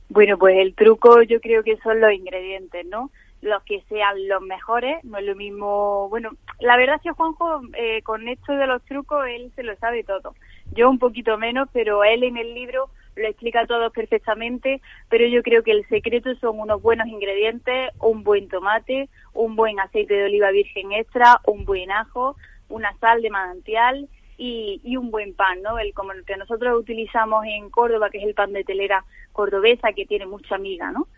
[0.09, 3.11] Bueno, pues el truco yo creo que son los ingredientes, ¿no?
[3.41, 7.61] Los que sean los mejores, no es lo mismo, bueno, la verdad es que Juanjo
[7.75, 10.35] eh, con esto de los trucos él se lo sabe todo,
[10.73, 15.43] yo un poquito menos, pero él en el libro lo explica todo perfectamente, pero yo
[15.43, 20.25] creo que el secreto son unos buenos ingredientes, un buen tomate, un buen aceite de
[20.25, 22.37] oliva virgen extra, un buen ajo,
[22.69, 25.79] una sal de manantial y, y un buen pan, ¿no?
[25.79, 29.93] El como el que nosotros utilizamos en Córdoba, que es el pan de telera cordobesa,
[29.93, 31.09] que tiene mucha miga, ¿no?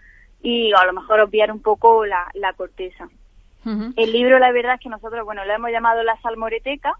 [0.42, 3.09] Y a lo mejor obviar un poco la, la corteza.
[3.96, 6.94] El libro, la verdad es que nosotros, bueno, lo hemos llamado La Salmoreteca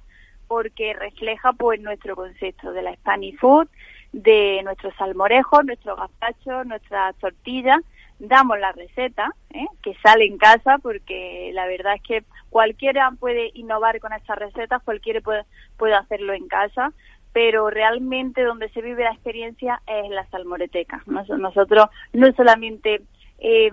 [0.47, 3.69] porque refleja pues nuestro concepto de la Spanish Food,
[4.13, 7.81] de nuestros salmorejos, nuestros gazpachos, nuestras tortillas.
[8.19, 9.65] Damos la receta, ¿eh?
[9.83, 14.83] que sale en casa, porque la verdad es que cualquiera puede innovar con estas recetas,
[14.83, 15.45] cualquiera puede,
[15.79, 16.93] puede hacerlo en casa,
[17.33, 21.03] pero realmente donde se vive la experiencia es la salmoreteca.
[21.07, 23.03] Nosotros no solamente
[23.41, 23.71] eh,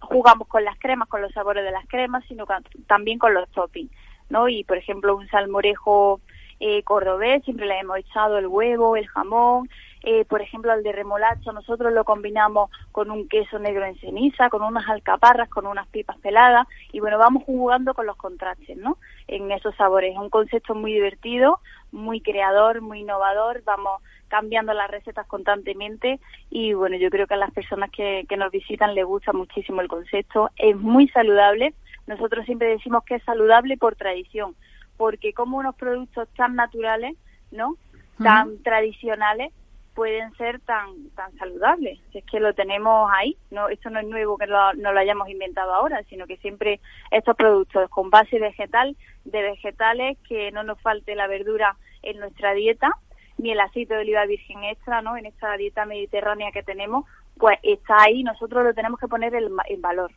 [0.00, 2.46] jugamos con las cremas, con los sabores de las cremas, sino
[2.86, 3.92] también con los toppings,
[4.28, 4.48] ¿no?
[4.48, 6.20] Y, por ejemplo, un salmorejo
[6.64, 9.68] eh, cordobés, siempre le hemos echado el huevo, el jamón,
[10.04, 14.48] eh, por ejemplo, el de remolacho, nosotros lo combinamos con un queso negro en ceniza,
[14.48, 18.98] con unas alcaparras, con unas pipas peladas, y bueno, vamos jugando con los contrastes, ¿no?
[19.26, 20.12] En esos sabores.
[20.12, 21.58] Es un concepto muy divertido,
[21.90, 27.38] muy creador, muy innovador, vamos cambiando las recetas constantemente y bueno, yo creo que a
[27.38, 31.74] las personas que, que nos visitan les gusta muchísimo el concepto, es muy saludable,
[32.06, 34.54] nosotros siempre decimos que es saludable por tradición,
[34.96, 37.16] porque como unos productos tan naturales,
[37.50, 37.76] ¿no?
[38.22, 39.52] Tan tradicionales,
[39.94, 41.98] pueden ser tan tan saludables.
[42.12, 45.74] Es que lo tenemos ahí, no esto no es nuevo que no lo hayamos inventado
[45.74, 51.14] ahora, sino que siempre estos productos con base vegetal, de vegetales, que no nos falte
[51.14, 52.90] la verdura en nuestra dieta,
[53.38, 55.16] ni el aceite de oliva virgen extra, ¿no?
[55.16, 57.04] En esta dieta mediterránea que tenemos,
[57.38, 60.12] pues está ahí, nosotros lo tenemos que poner en, valor.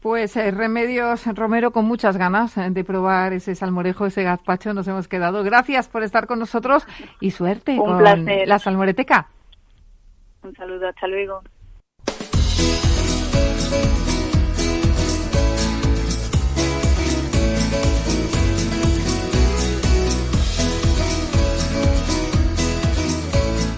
[0.00, 4.86] Pues eh, Remedios Romero, con muchas ganas eh, de probar ese salmorejo, ese gazpacho, nos
[4.86, 5.42] hemos quedado.
[5.42, 6.86] Gracias por estar con nosotros
[7.20, 9.28] y suerte con la salmoreteca.
[10.42, 11.42] Un saludo, hasta luego.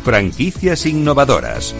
[0.04, 1.74] Franquicias innovadoras.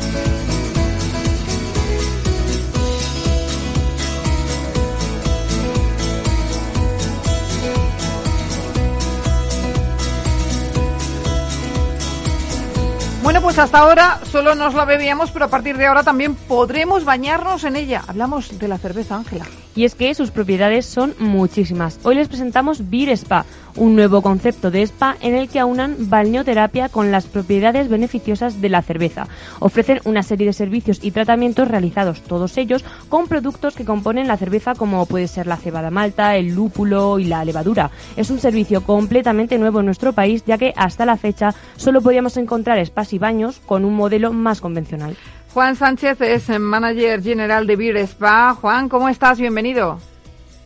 [13.50, 17.64] Pues hasta ahora solo nos la bebíamos, pero a partir de ahora también podremos bañarnos
[17.64, 18.04] en ella.
[18.06, 19.44] Hablamos de la cerveza, Ángela.
[19.80, 22.00] Y es que sus propiedades son muchísimas.
[22.02, 26.90] Hoy les presentamos Beer Spa, un nuevo concepto de spa en el que aunan balneoterapia
[26.90, 29.26] con las propiedades beneficiosas de la cerveza.
[29.58, 34.36] Ofrecen una serie de servicios y tratamientos realizados todos ellos con productos que componen la
[34.36, 37.90] cerveza como puede ser la cebada malta, el lúpulo y la levadura.
[38.18, 42.36] Es un servicio completamente nuevo en nuestro país ya que hasta la fecha solo podíamos
[42.36, 45.16] encontrar spas y baños con un modelo más convencional.
[45.52, 48.54] Juan Sánchez es manager general de Beer Spa.
[48.54, 49.40] Juan, ¿cómo estás?
[49.40, 49.98] Bienvenido.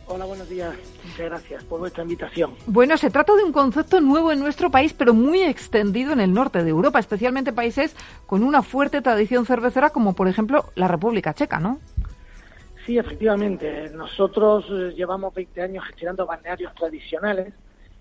[0.05, 0.75] Hola, buenos días.
[1.03, 2.53] Muchas gracias por vuestra invitación.
[2.67, 6.31] Bueno, se trata de un concepto nuevo en nuestro país, pero muy extendido en el
[6.31, 7.95] norte de Europa, especialmente países
[8.27, 11.79] con una fuerte tradición cervecera, como por ejemplo la República Checa, ¿no?
[12.85, 13.89] Sí, efectivamente.
[13.89, 17.55] Nosotros eh, llevamos 20 años gestionando balnearios tradicionales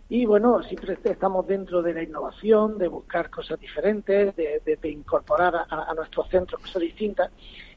[0.08, 5.94] y bueno, siempre estamos dentro de la innovación, de buscar cosas diferentes, de, incorporar a,
[5.94, 7.30] nuestros centros cosas distintas.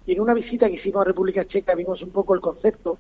[0.06, 2.98] Y en una visita que hicimos a República Checa vimos un poco el concepto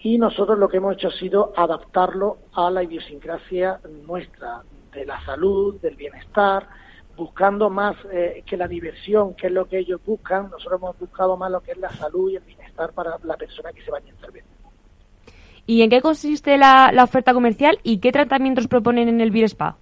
[0.00, 5.20] y nosotros lo que hemos hecho ha sido adaptarlo a la idiosincrasia nuestra, de la
[5.24, 6.68] salud, del bienestar,
[7.16, 11.36] buscando más eh, que la diversión, que es lo que ellos buscan, nosotros hemos buscado
[11.36, 14.10] más lo que es la salud y el bienestar para la persona que se baña
[14.10, 14.57] en cerveza.
[15.68, 19.76] ¿Y en qué consiste la, oferta comercial y qué tratamientos proponen en el Beer Spa?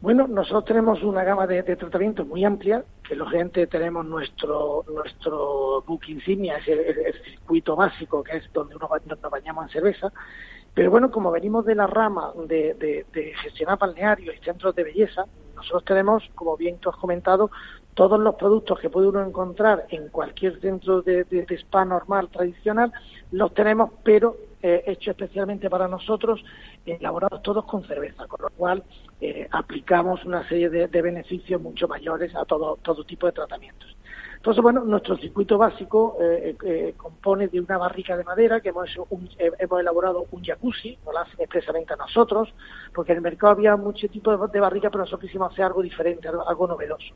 [0.00, 6.00] Bueno, nosotros tenemos una gama de, tratamientos muy amplia, que lógicamente tenemos nuestro nuestro book
[6.08, 10.12] insignia, es el, circuito básico, que es donde uno, nos bañamos en cerveza,
[10.74, 15.26] pero bueno, como venimos de la rama de, de, gestionar balnearios y centros de belleza,
[15.54, 17.52] nosotros tenemos, como bien tú has comentado,
[17.94, 22.92] todos los productos que puede uno encontrar en cualquier centro de, spa normal, tradicional,
[23.30, 26.40] los tenemos, pero eh, hechos especialmente para nosotros,
[26.86, 28.84] elaborados todos con cerveza, con lo cual
[29.20, 33.96] eh, aplicamos una serie de, beneficios mucho mayores a todo, todo tipo de tratamientos.
[34.36, 38.88] Entonces, bueno, nuestro circuito básico eh, compone de una barrica de madera que hemos,
[39.38, 42.54] hemos elaborado un jacuzzi, no lo hacen expresamente a nosotros,
[42.94, 46.28] porque en el mercado había muchos tipos de, barrica, pero nosotros quisimos hacer algo diferente,
[46.28, 47.14] algo, novedoso.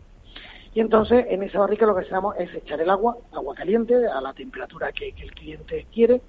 [0.75, 4.21] Y entonces en esa barrica lo que hacemos es echar el agua, agua caliente, a
[4.21, 6.23] la temperatura que el cliente quiere,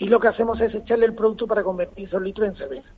[0.00, 2.88] y lo que hacemos es echarle el producto para convertir esos litros en cerveza.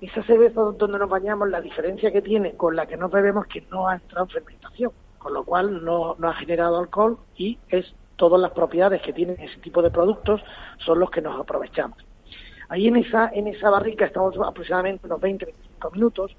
[0.00, 3.52] Esa cerveza donde nos bañamos, la diferencia que tiene con la que nos bebemos es
[3.52, 7.94] que no ha entrado en fermentación, con lo cual no, ha generado alcohol y es
[8.16, 10.40] todas las propiedades que tienen ese tipo de productos
[10.78, 11.98] son los que nos aprovechamos.
[12.70, 16.34] Ahí en esa, en esa barrica estamos aproximadamente unos 20-25 minutos,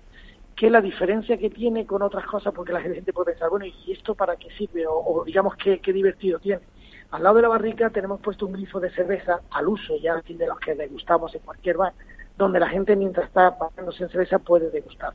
[0.56, 3.92] que la diferencia que tiene con otras cosas, porque la gente puede pensar, bueno, ¿y
[3.92, 4.84] esto para qué sirve?
[4.88, 6.64] O, digamos, ¿qué, ¿qué divertido tiene?
[7.12, 10.47] Al lado de la barrica tenemos puesto un grifo de cerveza al uso, ya de
[10.47, 11.93] los que degustamos en cualquier bar,
[12.38, 15.14] donde la gente mientras está bajándose en cerveza puede degustar.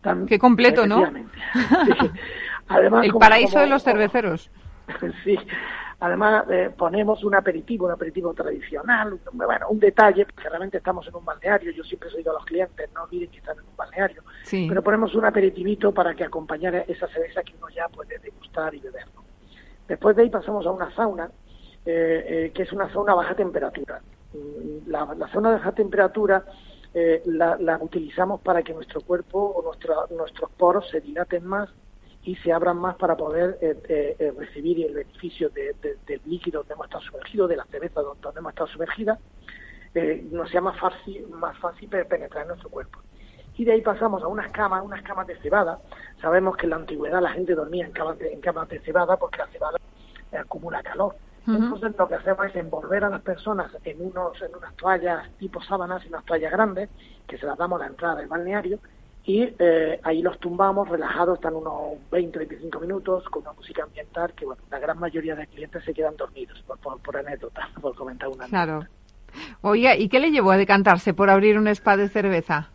[0.00, 0.26] También.
[0.26, 1.04] Qué completo, ¿no?
[2.68, 4.50] Además, El paraíso de los cerveceros.
[5.24, 5.38] sí.
[6.00, 11.06] Además, eh, ponemos un aperitivo, un aperitivo tradicional, un, bueno, un detalle, porque realmente estamos
[11.06, 13.76] en un balneario, yo siempre soy de los clientes, no olviden que están en un
[13.76, 18.74] balneario, pero ponemos un aperitivito para que acompañara esa cerveza que uno ya puede degustar
[18.74, 19.06] y beber.
[19.88, 21.30] Después de ahí pasamos a una sauna,
[21.84, 24.00] eh, eh, que es una zona a baja temperatura.
[24.32, 26.44] Mm, la, zona de baja temperatura
[26.94, 31.68] eh, la, utilizamos para que nuestro cuerpo o nuestros poros se dilaten más
[32.22, 33.58] y se abran más para poder
[34.38, 38.66] recibir el beneficio del líquido donde hemos estado sumergidos, de la cerveza donde hemos estado
[38.68, 39.18] sumergida,
[40.30, 43.00] nos sea más fácil, más fácil penetrar en nuestro cuerpo
[43.56, 45.78] y de ahí pasamos a unas camas, unas camas de cebada.
[46.20, 49.16] Sabemos que en la antigüedad la gente dormía en camas de, en camas de cebada
[49.16, 49.78] porque la cebada
[50.38, 51.14] acumula calor.
[51.46, 55.62] Entonces lo que hacemos es envolver a las personas en unos en unas toallas tipo
[55.62, 56.88] sábanas y unas toallas grandes
[57.28, 58.78] que se las damos a la entrada del balneario
[59.26, 64.34] y eh, ahí los tumbamos relajados, están unos 20, 25 minutos con una música ambiental
[64.34, 68.28] que, bueno, la gran mayoría de clientes se quedan dormidos, por, por, anécdota, por comentar
[68.28, 68.86] una Claro.
[69.62, 72.70] Oiga, ¿y qué le llevó a decantarse por abrir un spa de cerveza?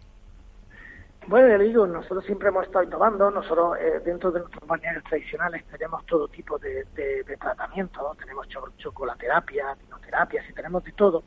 [1.30, 5.04] Bueno, ya le digo, nosotros siempre hemos estado innovando, nosotros eh, dentro de nuestros balnearios
[5.04, 8.48] tradicionales tenemos todo tipo de, de, tratamientos, tenemos
[8.80, 11.24] chocolaterapia, vinoterapia, y tenemos de todo.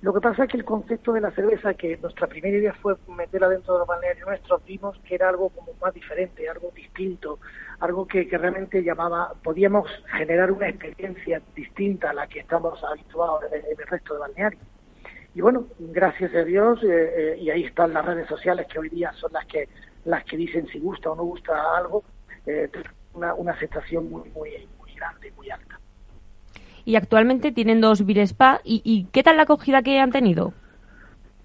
[0.00, 2.94] Lo que pasa es que el concepto de la cerveza, que nuestra primera idea fue
[3.08, 7.40] meterla dentro de los balnearios nuestros, vimos que era algo como más diferente, algo distinto,
[7.80, 13.64] algo que, realmente llamaba, podíamos generar una experiencia distinta a la que estamos habituados en,
[13.76, 14.62] el resto de balnearios.
[15.34, 18.88] Y bueno, gracias a Dios, eh, eh, y ahí están las redes sociales que hoy
[18.88, 19.68] día son las que
[20.04, 22.02] las que dicen si gusta o no gusta algo,
[22.44, 22.68] eh,
[23.14, 25.78] una, una aceptación muy, muy, muy grande, muy alta
[26.84, 28.60] y actualmente tienen dos Beer Spa.
[28.64, 30.52] ¿Y, qué tal la acogida que han tenido?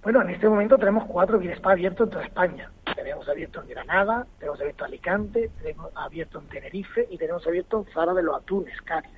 [0.03, 2.71] Bueno, en este momento tenemos cuatro Beer Spa abiertos en toda España.
[2.95, 7.79] Tenemos abierto en Granada, tenemos abierto en Alicante, tenemos abierto en Tenerife y tenemos abierto
[7.85, 9.11] en Zara de los Atunes, Cádiz.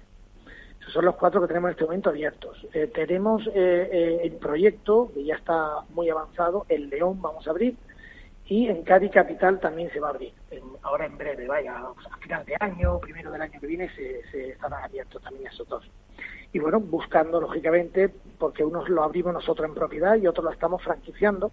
[0.92, 2.66] Son los cuatro que tenemos en este momento abiertos.
[2.74, 7.52] Eh, tenemos eh, eh, el proyecto, que ya está muy avanzado, el León vamos a
[7.52, 7.76] abrir,
[8.46, 10.34] y en Cádiz Capital también se va a abrir.
[10.82, 14.50] ahora en breve, vaya, a final de año, primero del año que viene, se, se
[14.52, 15.90] estarán abiertos también esos dos
[16.52, 20.82] y bueno, buscando lógicamente, porque unos lo abrimos nosotros en propiedad y otros lo estamos
[20.84, 21.52] franquiciando.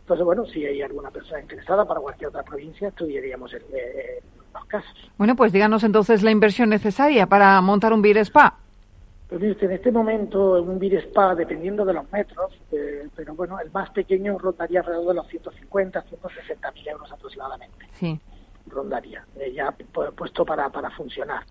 [0.00, 4.22] Entonces, bueno, si hay alguna persona interesada para cualquier otra provincia, estudiaríamos el, eh,
[4.54, 5.10] los casos.
[5.18, 8.56] Bueno, pues díganos entonces la inversión necesaria para montar un Beer Spa.
[9.28, 13.58] Pues mire en este momento un Beer Spa, dependiendo de los metros, eh, pero bueno,
[13.58, 17.88] el más pequeño rondaría alrededor de los 150, 160 mil euros aproximadamente.
[17.92, 18.20] Sí.
[18.68, 21.44] Rondaría, eh, ya puesto para, para funcionar.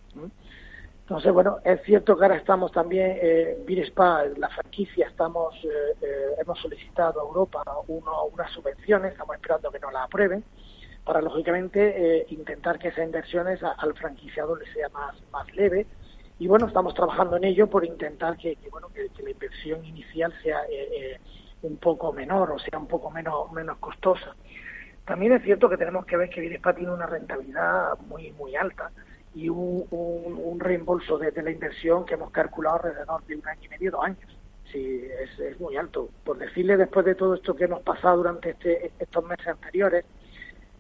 [1.06, 5.68] Entonces, bueno, es cierto que ahora estamos también, eh, Spa, la franquicia, estamos, eh,
[6.02, 10.44] eh, hemos solicitado a Europa uno, unas subvenciones, estamos esperando que nos las aprueben,
[11.04, 15.86] para lógicamente eh, intentar que esas inversiones al franquiciado le sea más, más leve.
[16.38, 20.60] Y bueno, estamos trabajando en ello por intentar que, bueno, que, la inversión inicial sea
[20.70, 21.20] eh,
[21.62, 24.36] un poco menor o sea un poco menos, menos costosa.
[25.06, 28.92] También es cierto que tenemos que ver que Spa tiene una rentabilidad muy, muy alta
[29.36, 33.70] y un, un, reembolso de, la inversión que hemos calculado alrededor de un año y
[33.70, 34.38] medio, dos años.
[34.72, 35.08] Sí,
[35.40, 36.10] es, muy alto.
[36.24, 40.06] Por decirle, después de todo esto que hemos pasado durante este, estos meses anteriores,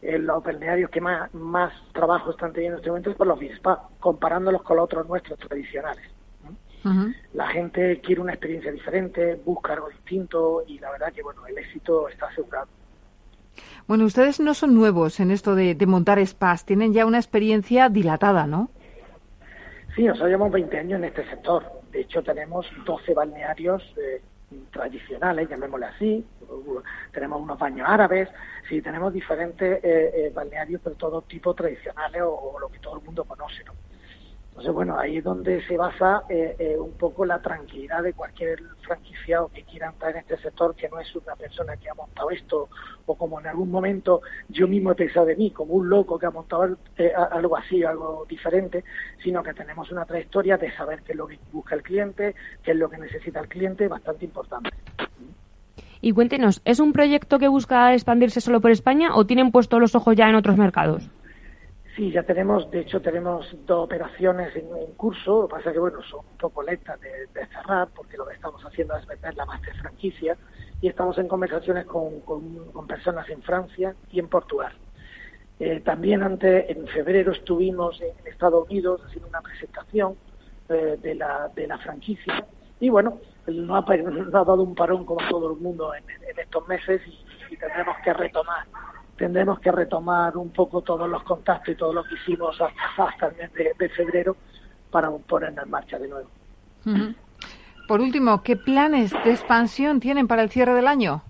[0.07, 3.89] eh, los balnearios que más, más trabajo están teniendo en este momento son los BISPA,
[3.99, 6.05] comparándolos con los otros nuestros tradicionales.
[7.33, 11.57] La gente quiere una experiencia diferente, busca algo distinto y la verdad que bueno, el
[11.57, 12.67] éxito está asegurado.
[13.87, 18.45] Bueno, ustedes no son nuevos en esto de, montar spas, tienen ya una experiencia dilatada,
[18.45, 18.69] ¿no?
[19.95, 21.63] Sí, nosotros llevamos 20 años en este sector.
[21.91, 24.21] De hecho, tenemos 12 balnearios eh,
[24.71, 26.25] tradicionales, llamémosle así.
[27.11, 28.29] Tenemos unos baños árabes,
[28.69, 32.97] sí, tenemos diferentes eh, eh, balnearios, pero todo tipo tradicionales o, o, lo que todo
[32.97, 33.73] el mundo conoce, ¿no?
[34.55, 38.63] Entonces, bueno, ahí es donde se basa eh, eh, un poco la tranquilidad de cualquier
[38.87, 42.31] franquiciado que quiera entrar en este sector, que no es una persona que ha montado
[42.31, 42.69] esto,
[43.05, 46.27] o como en algún momento yo mismo he pensado de mí, como un loco que
[46.27, 48.85] ha montado eh, algo así, algo diferente,
[49.21, 52.33] sino que tenemos una trayectoria de saber qué es lo que busca el cliente,
[52.63, 54.69] qué es lo que necesita el cliente, bastante importante.
[55.99, 59.95] Y cuéntenos, ¿es un proyecto que busca expandirse solo por España o tienen puesto los
[59.95, 61.09] ojos ya en otros mercados?
[61.95, 64.67] Sí, ya tenemos, de hecho tenemos dos operaciones en,
[64.97, 68.33] curso, lo que pasa que bueno, son un poco lentas de, cerrar porque lo que
[68.33, 70.35] estamos haciendo es vender la master franquicia
[70.81, 74.73] y estamos en conversaciones con, con, personas en Francia y en Portugal.
[75.57, 80.17] Eh, también antes, en febrero estuvimos en Estados Unidos haciendo una presentación
[80.67, 82.45] eh, de, la, de la franquicia
[82.81, 83.85] y bueno, no ha
[84.43, 86.03] dado un parón como todo el mundo en,
[86.37, 87.01] estos meses
[87.49, 88.65] y tendremos que retomar
[89.18, 92.59] tendremos que retomar un poco todos los contactos y todo lo que hicimos
[92.97, 94.36] hasta, el mes de, febrero
[94.91, 96.30] para ponernos en marcha de nuevo.
[97.88, 101.22] Por último, ¿qué planes de expansión tienen para el cierre del año?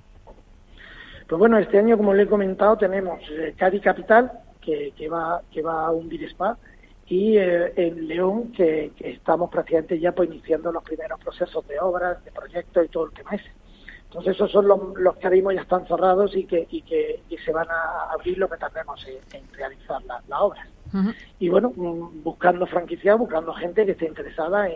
[1.28, 4.32] Pues bueno, este año, como le he comentado, tenemos eh, Cádiz Capital,
[4.62, 6.58] que, va, que va a hundir spa,
[7.08, 12.24] y eh, en León, que, estamos prácticamente ya pues, iniciando los primeros procesos de obras,
[12.24, 13.52] de proyectos y todo el tema ese.
[14.06, 17.68] Entonces esos son los, que ahora ya están cerrados y que, y que se van
[17.70, 20.68] a abrir lo que tardemos en, realizar la, la obra.
[21.40, 24.70] Y bueno, mm, buscando franquicia, buscando gente que esté interesada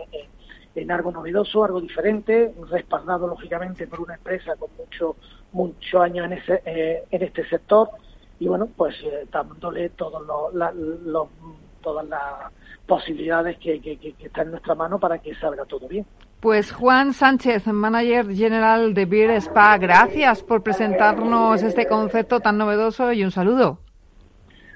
[0.74, 5.16] en, algo novedoso, algo diferente, respaldado lógicamente por una empresa con mucho
[5.52, 7.90] mucho años en, ese, eh, en este sector
[8.38, 10.22] y bueno, pues eh, dándole todos
[10.54, 11.28] los,
[11.82, 12.52] todas las
[12.86, 16.06] posibilidades que, que, que, están en nuestra mano para que salga todo bien.
[16.40, 23.12] Pues Juan Sánchez, manager general de Beer Spa, gracias por presentarnos este concepto tan novedoso
[23.12, 23.78] y un saludo.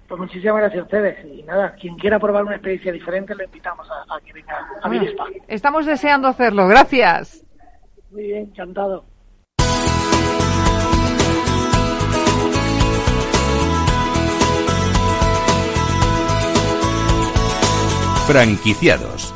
[0.07, 1.25] Pues muchísimas gracias a ustedes.
[1.25, 5.05] Y nada, quien quiera probar una experiencia diferente, le invitamos a, que venga a Beer
[5.05, 5.25] Spa.
[5.49, 6.69] Estamos deseando hacerlo.
[6.69, 7.43] Gracias.
[8.11, 9.07] Muy bien, encantado.
[18.27, 19.35] Franquiciados.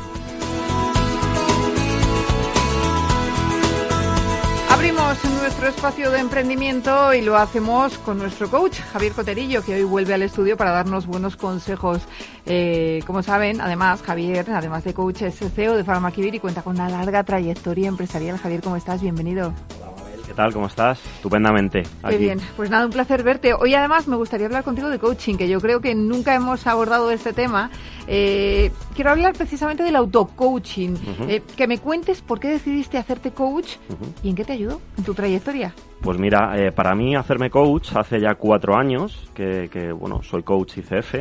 [5.59, 10.13] Nuestro espacio de emprendimiento y lo hacemos con nuestro coach, Javier Coterillo, que hoy vuelve
[10.13, 12.01] al estudio para darnos buenos consejos.
[12.45, 16.75] Eh, como saben, además, Javier, además de coach, es CEO de Farmaquivir y cuenta con
[16.75, 18.37] una larga trayectoria empresarial.
[18.37, 19.01] Javier, ¿cómo estás?
[19.01, 19.53] Bienvenido.
[19.67, 19.98] ¿Qué
[20.39, 20.53] tal?
[20.53, 21.05] ¿Cómo estás?
[21.15, 21.83] Estupendamente.
[22.07, 22.39] Qué bien.
[22.55, 23.53] Pues nada, un placer verte.
[23.53, 27.11] Hoy además me gustaría hablar contigo de coaching, que yo creo que nunca hemos abordado
[27.11, 27.69] este tema.
[28.07, 30.95] Eh, quiero hablar precisamente del auto-coaching.
[31.27, 33.75] Eh, que me cuentes por qué decidiste hacerte coach
[34.23, 35.73] y en qué te ayudó en tu trayectoria.
[35.99, 40.43] Pues mira, eh, para mí hacerme coach hace ya cuatro años que, que, bueno, soy
[40.43, 41.15] coach ICF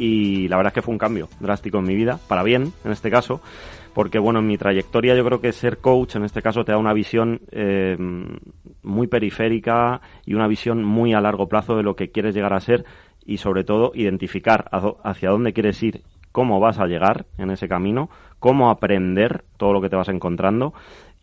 [0.00, 2.92] y la verdad es que fue un cambio drástico en mi vida, para bien en
[2.92, 3.40] este caso
[3.92, 6.78] porque bueno, en mi trayectoria yo creo que ser coach en este caso te da
[6.78, 7.96] una visión eh,
[8.82, 12.60] muy periférica y una visión muy a largo plazo de lo que quieres llegar a
[12.60, 12.84] ser
[13.24, 14.70] y sobre todo identificar
[15.04, 19.80] hacia dónde quieres ir, cómo vas a llegar en ese camino, cómo aprender todo lo
[19.80, 20.72] que te vas encontrando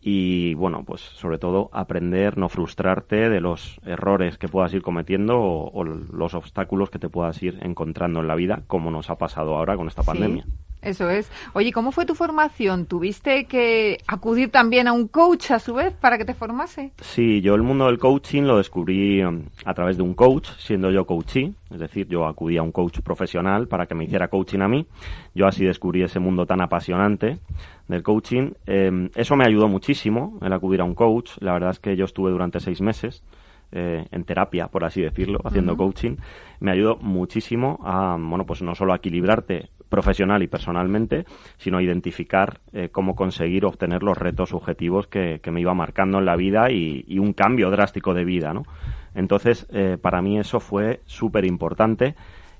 [0.00, 5.40] y bueno, pues sobre todo aprender, no frustrarte de los errores que puedas ir cometiendo
[5.40, 9.56] o, los obstáculos que te puedas ir encontrando en la vida, como nos ha pasado
[9.56, 10.46] ahora con esta pandemia.
[10.80, 11.30] Eso es.
[11.54, 12.86] Oye, ¿cómo fue tu formación?
[12.86, 16.92] ¿Tuviste que acudir también a un coach a su vez para que te formase?
[17.00, 20.90] Sí, yo el mundo del coaching lo descubrí um, a través de un coach, siendo
[20.90, 24.60] yo coachee, es decir, yo acudí a un coach profesional para que me hiciera coaching
[24.60, 24.86] a mí.
[25.34, 27.38] Yo así descubrí ese mundo tan apasionante
[27.88, 28.52] del coaching.
[28.66, 31.32] Em, eso me ayudó muchísimo, el acudir a un coach.
[31.40, 33.24] La verdad es que yo estuve durante seis meses
[33.72, 36.16] eh, en terapia, por así decirlo, haciendo coaching,
[36.60, 41.24] me ayudó muchísimo a, bueno, pues no solo a equilibrarte profesional y personalmente,
[41.56, 46.36] sino identificar eh, cómo conseguir obtener los retos objetivos que, me iba marcando en la
[46.36, 48.64] vida y, un cambio drástico de vida, ¿no?
[49.14, 52.14] Entonces, eh, para mí eso fue súper importante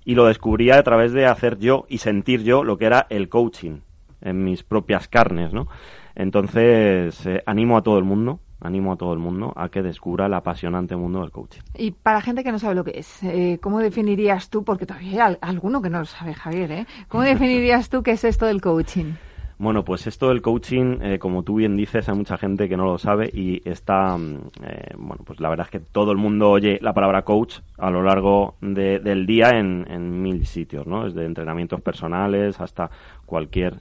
[0.04, 3.28] y lo descubría a través de hacer yo y sentir yo lo que era el
[3.28, 3.80] coaching
[4.20, 5.68] en mis propias carnes, ¿no?
[6.14, 10.34] Entonces, animo a todo el mundo animo a todo el mundo a que descubra el
[10.34, 11.60] apasionante mundo del coaching.
[11.76, 15.26] Y para gente que no sabe lo que es, eh, ¿cómo definirías tú, porque todavía
[15.26, 16.86] hay alguno que no lo sabe, Javier, ¿eh?
[17.08, 19.14] ¿cómo definirías tú qué es esto del coaching?
[19.58, 22.84] Bueno, pues esto del coaching, eh, como tú bien dices, hay mucha gente que no
[22.84, 26.50] lo sabe y está, mm, eh, bueno, pues la verdad es que todo el mundo
[26.50, 31.04] oye la palabra coach a lo largo del día en, mil sitios, ¿no?
[31.04, 32.90] Desde entrenamientos personales hasta
[33.26, 33.80] cualquier,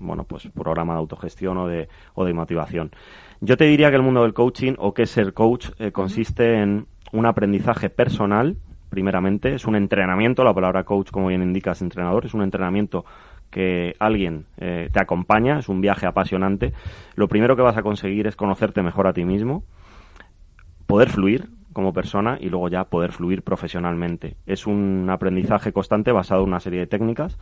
[0.00, 2.90] bueno, pues programa de autogestión o de, o de motivación.
[3.44, 6.60] Yo te diría que el mundo del coaching o que es ser coach eh, consiste
[6.62, 8.56] en un aprendizaje personal,
[8.88, 13.04] primeramente, es un entrenamiento, la palabra coach, como bien indica, es entrenador, es un entrenamiento
[13.52, 16.72] que alguien eh, te acompaña, es un viaje apasionante.
[17.14, 19.62] Lo primero que vas a conseguir es conocerte mejor a ti mismo,
[20.86, 24.36] poder fluir como persona y luego ya poder fluir profesionalmente.
[24.46, 27.38] Es un aprendizaje constante basado en una serie de técnicas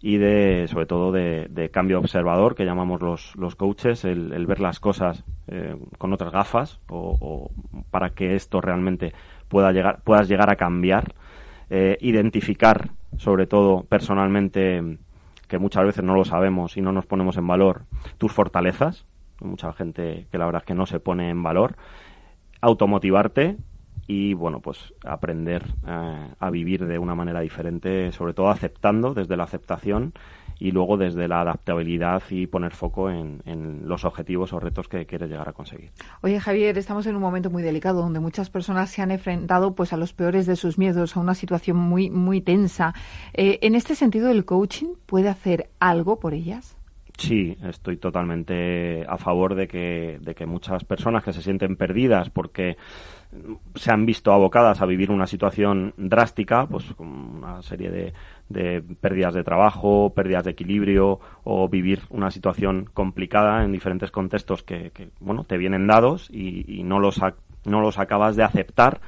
[0.00, 4.78] y de sobre todo de, cambio observador que llamamos los, los coaches el, ver las
[4.78, 7.50] cosas eh, con otras gafas o,
[7.90, 9.12] para que esto realmente
[9.48, 11.14] pueda llegar puedas llegar a cambiar
[11.68, 14.98] eh, identificar sobre todo personalmente
[15.48, 17.82] que muchas veces no lo sabemos y no nos ponemos en valor
[18.18, 19.06] tus fortalezas
[19.40, 21.76] mucha gente que la verdad es que no se pone en valor
[22.60, 23.56] automotivarte
[24.06, 29.36] y bueno, pues aprender eh, a vivir de una manera diferente, sobre todo aceptando desde
[29.36, 30.14] la aceptación
[30.58, 33.38] y luego desde la adaptabilidad y poner foco en,
[33.84, 35.90] los objetivos o retos que quieres llegar a conseguir.
[36.22, 39.92] Oye Javier, estamos en un momento muy delicado donde muchas personas se han enfrentado pues
[39.92, 42.94] a los peores de sus miedos, a una situación muy muy tensa.
[43.34, 46.77] Eh, en este sentido, el coaching puede hacer algo por ellas.
[47.18, 52.30] Sí, estoy totalmente a favor de que, de que muchas personas que se sienten perdidas
[52.30, 52.76] porque
[53.74, 58.12] se han visto abocadas a vivir una situación drástica, pues con una serie de,
[58.48, 64.62] de, pérdidas de trabajo, pérdidas de equilibrio o vivir una situación complicada en diferentes contextos
[64.62, 67.20] que, bueno, te vienen dados y, no los
[67.64, 69.00] no los acabas de aceptar,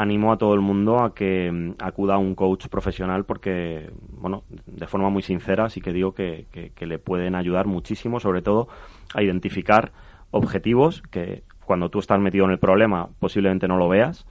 [0.00, 4.44] animo a todo el mundo a que mm, acuda a un coach profesional porque, bueno,
[4.66, 8.68] de forma muy sincera sí que digo que, que le pueden ayudar muchísimo, sobre todo
[9.14, 9.92] a identificar
[10.30, 14.26] objetivos que cuando tú estás metido en el problema posiblemente no lo veas.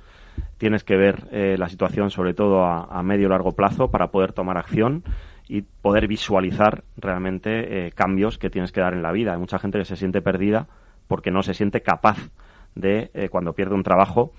[0.57, 4.33] Tienes que ver eh, la situación sobre todo a, medio y largo plazo para poder
[4.33, 5.03] tomar acción
[5.47, 9.33] y poder visualizar realmente eh, cambios que tienes que dar en la vida.
[9.33, 10.67] Hay mucha gente que se siente perdida
[11.07, 12.17] porque no se siente capaz
[12.75, 14.31] de, eh, cuando pierde un trabajo,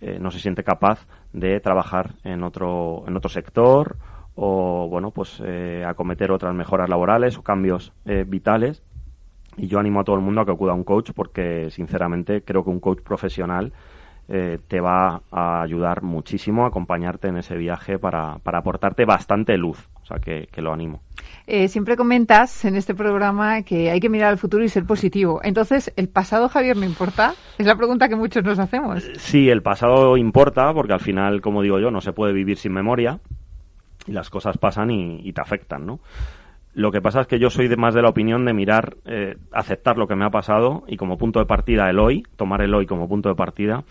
[0.00, 3.96] eh, no se siente capaz de trabajar en otro, en otro sector
[4.34, 5.42] o, bueno, pues
[5.84, 7.92] acometer otras mejoras laborales o cambios
[8.26, 8.84] vitales.
[9.56, 12.42] Y yo animo a todo el mundo a que acuda a un coach porque, sinceramente,
[12.42, 13.72] creo que un coach profesional
[14.28, 19.88] te va a ayudar muchísimo a acompañarte en ese viaje para, para aportarte bastante luz.
[20.08, 21.02] O sea, que, lo animo.
[21.46, 25.40] Eh, siempre comentas en este programa que hay que mirar al futuro y ser positivo.
[25.42, 27.34] Entonces, ¿el pasado, Javier, no importa?
[27.56, 29.02] Es la pregunta que muchos nos hacemos.
[29.02, 32.58] Eh, sí, el pasado importa porque al final, como digo yo, no se puede vivir
[32.58, 33.20] sin memoria
[34.06, 36.00] y las cosas pasan y, te afectan, ¿no?
[36.74, 39.36] Lo que pasa es que yo soy de más de la opinión de mirar, eh,
[39.52, 42.74] aceptar lo que me ha pasado y como punto de partida el hoy, tomar el
[42.74, 43.84] hoy como punto de partida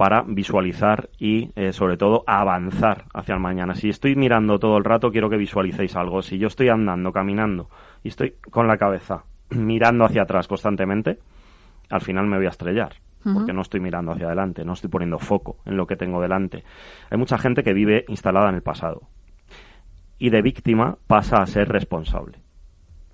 [0.00, 3.74] para visualizar y, eh, sobre todo, avanzar hacia el mañana.
[3.74, 6.22] Si estoy mirando todo el rato, quiero que visualicéis algo.
[6.22, 7.68] Si yo estoy andando, caminando
[8.02, 11.18] y estoy con la cabeza mirando hacia atrás constantemente,
[11.90, 12.94] al final me voy a estrellar.
[13.22, 16.64] Porque no estoy mirando hacia adelante, no estoy poniendo foco en lo que tengo delante.
[17.10, 19.02] Hay mucha gente que vive instalada en el pasado.
[20.18, 22.38] Y de víctima pasa a ser responsable.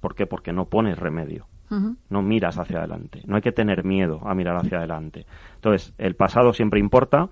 [0.00, 0.26] ¿Por qué?
[0.26, 1.48] Porque no pones remedio.
[1.70, 3.22] No miras hacia adelante.
[3.26, 5.26] No hay que tener miedo a mirar hacia adelante.
[5.56, 7.28] Entonces, el pasado siempre importa.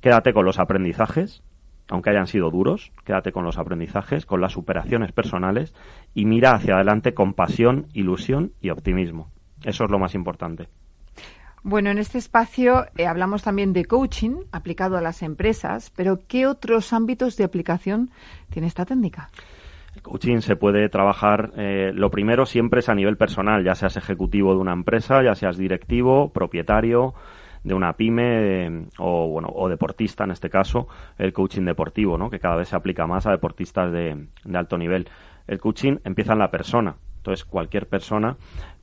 [0.00, 1.42] Quédate con los aprendizajes,
[1.88, 5.74] aunque hayan sido duros, quédate con los aprendizajes, con las superaciones personales
[6.14, 9.30] y mira hacia adelante con pasión, ilusión y optimismo.
[9.64, 10.68] Eso es lo más importante.
[11.62, 16.46] Bueno, en este espacio eh, hablamos también de coaching aplicado a las empresas, pero ¿qué
[16.46, 18.10] otros ámbitos de aplicación
[18.50, 19.30] tiene esta técnica?
[20.06, 24.54] Coaching se puede trabajar, eh, lo primero siempre es a nivel personal, ya seas ejecutivo
[24.54, 27.12] de una empresa, ya seas directivo, propietario
[27.64, 30.86] de una pyme eh, o bueno o deportista en este caso
[31.18, 35.08] el coaching deportivo no que cada vez se aplica más a deportistas de, alto nivel.
[35.48, 36.94] El coaching empieza en la persona.
[37.16, 38.36] Entonces cualquier persona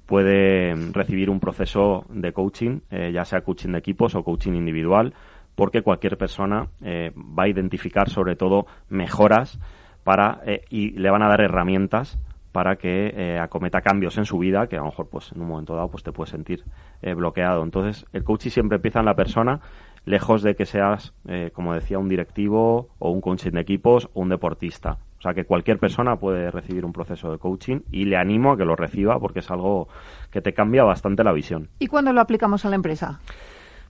[0.06, 5.14] puede recibir un proceso de coaching eh, ya sea coaching de equipos o coaching individual
[5.56, 9.60] porque cualquier persona va a identificar sobre todo mejoras
[10.04, 12.20] para eh, y le van a dar herramientas
[12.52, 15.48] para que eh, acometa cambios en su vida que a lo mejor pues en un
[15.48, 16.64] momento dado pues te puedes sentir
[17.02, 17.64] eh, bloqueado.
[17.64, 19.60] Entonces el coaching siempre empieza en la persona
[20.06, 21.14] lejos de que seas
[21.54, 24.98] como decía un directivo o un coaching de equipos o un deportista.
[25.18, 28.58] O sea que cualquier persona puede recibir un proceso de coaching y le animo a
[28.58, 29.88] que lo reciba porque es algo
[30.30, 31.70] que te cambia bastante la visión.
[31.80, 33.22] Y cuándo lo aplicamos a la empresa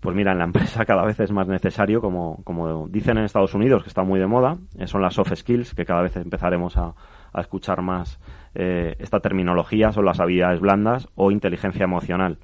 [0.04, 3.56] pues mira, en la empresa cada vez es más necesario, como, como dicen en Estados
[3.56, 6.78] Unidos, que está muy de moda, eh, son las soft skills, que cada vez empezaremos
[6.78, 6.93] a,
[7.36, 8.20] escuchar más
[8.54, 12.38] eh, esta terminología, son las habilidades blandas o inteligencia emocional.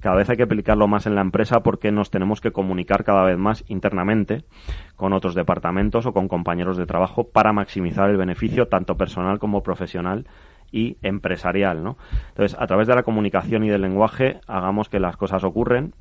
[0.00, 3.24] Cada vez hay que aplicarlo más en la empresa porque nos tenemos que comunicar cada
[3.24, 4.44] vez más internamente
[4.96, 9.62] con otros departamentos o con compañeros de trabajo para maximizar el beneficio tanto personal como
[9.62, 10.26] profesional
[10.72, 11.98] y empresarial, ¿no?
[12.30, 15.92] Entonces, a través de la comunicación y del lenguaje, hagamos que las cosas ocurren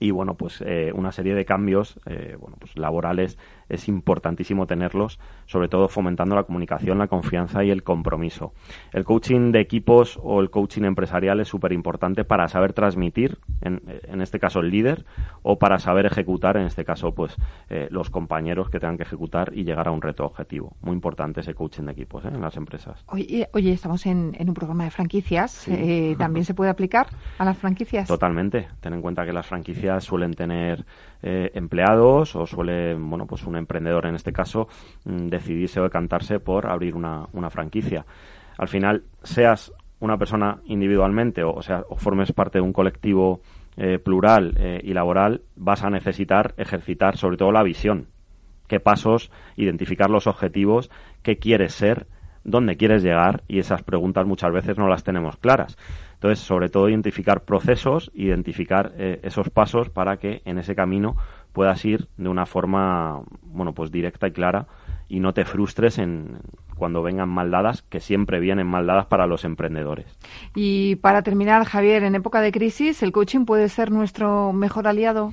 [0.00, 3.38] y bueno pues eh, una serie de cambios eh, bueno pues laborales.
[3.68, 8.52] Es importantísimo tenerlos sobre todo fomentando la comunicación la confianza y el compromiso.
[8.92, 13.82] El coaching de equipos o el coaching empresarial es súper importante para saber transmitir en,
[13.86, 15.04] en, este caso el líder
[15.42, 17.36] o para saber ejecutar en este caso pues
[17.68, 20.74] eh, los compañeros que tengan que ejecutar y llegar a un reto objetivo.
[20.80, 23.04] Muy importante ese coaching de equipos en las empresas.
[23.06, 25.68] Oye, oye estamos en, en un programa de franquicias
[26.18, 27.06] también se puede aplicar
[27.38, 28.68] a las franquicias totalmente.
[28.80, 30.84] Ten en cuenta que las franquicias suelen tener
[31.22, 34.68] eh, empleados o suele, bueno, pues un emprendedor en este caso,
[35.04, 38.04] mm, decidirse o decantarse por abrir una, franquicia.
[38.58, 43.40] Al final, seas una persona individualmente o, sea, o formes parte de un colectivo
[43.76, 48.08] eh, plural eh, y laboral, vas a necesitar ejercitar sobre todo la visión.
[48.68, 49.32] ¿Qué pasos?
[49.56, 50.90] Identificar los objetivos,
[51.22, 52.06] qué quieres ser,
[52.44, 55.76] dónde quieres llegar y esas preguntas muchas veces no las tenemos claras.
[56.20, 61.16] Entonces, sobre todo, identificar procesos, identificar eh, esos pasos para que en ese camino
[61.54, 64.66] puedas ir de una forma, bueno, pues directa y clara
[65.08, 66.36] y no te frustres en
[66.76, 70.18] cuando vengan mal dadas, que siempre vienen mal dadas para los emprendedores.
[70.54, 75.32] Y para terminar, Javier, en época de crisis, ¿el coaching puede ser nuestro mejor aliado?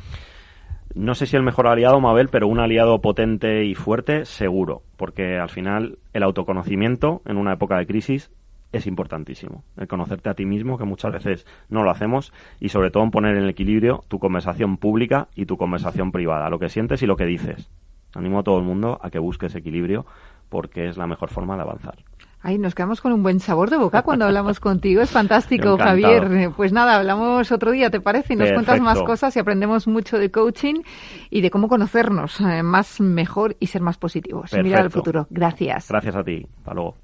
[0.95, 5.37] No sé si el mejor aliado, Mabel, pero un aliado potente y fuerte, seguro, porque
[5.37, 8.31] al final el autoconocimiento en una época de crisis
[8.71, 9.63] es importantísimo.
[9.77, 13.11] El conocerte a ti mismo, que muchas veces no lo hacemos, y sobre todo en
[13.11, 17.15] poner en equilibrio tu conversación pública y tu conversación privada, lo que sientes y lo
[17.15, 17.69] que dices.
[18.13, 20.05] Animo a todo el mundo a que busque ese equilibrio
[20.49, 21.95] porque es la mejor forma de avanzar.
[22.41, 25.01] Ay, nos quedamos con un buen sabor de boca cuando hablamos contigo.
[25.01, 26.51] Es fantástico, Javier.
[26.55, 28.33] Pues nada, hablamos otro día, ¿te parece?
[28.33, 30.81] Y nos cuentas más cosas y aprendemos mucho de coaching
[31.29, 34.53] y de cómo conocernos eh, más mejor y ser más positivos.
[34.53, 35.27] Mirar al futuro.
[35.29, 35.89] Gracias.
[35.89, 36.45] Gracias a ti.
[36.59, 36.95] Hasta luego.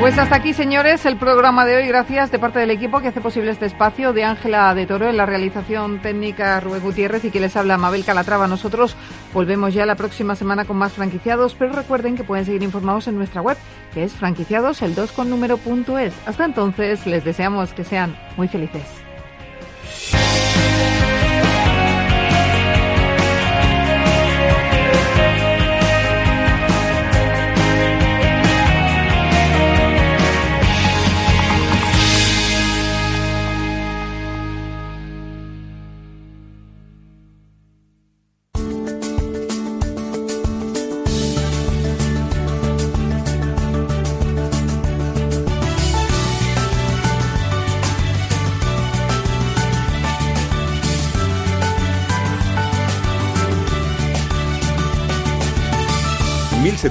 [0.00, 1.86] Pues hasta aquí, señores, el programa de hoy.
[1.86, 5.16] Gracias de parte del equipo que hace posible este espacio, de Ángela de Toro en
[5.16, 8.46] la realización técnica, Rubén Gutiérrez y que les habla Mabel Calatrava.
[8.46, 8.96] Nosotros
[9.32, 13.16] volvemos ya la próxima semana con más franquiciados, pero recuerden que pueden seguir informados en
[13.16, 13.56] nuestra web,
[13.94, 15.58] que es franquiciados el 2 con número
[15.98, 16.12] es.
[16.26, 18.82] Hasta entonces, les deseamos que sean muy felices.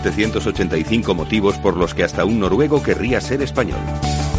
[0.10, 3.80] 1785 motivos por los que hasta un noruego querría ser español.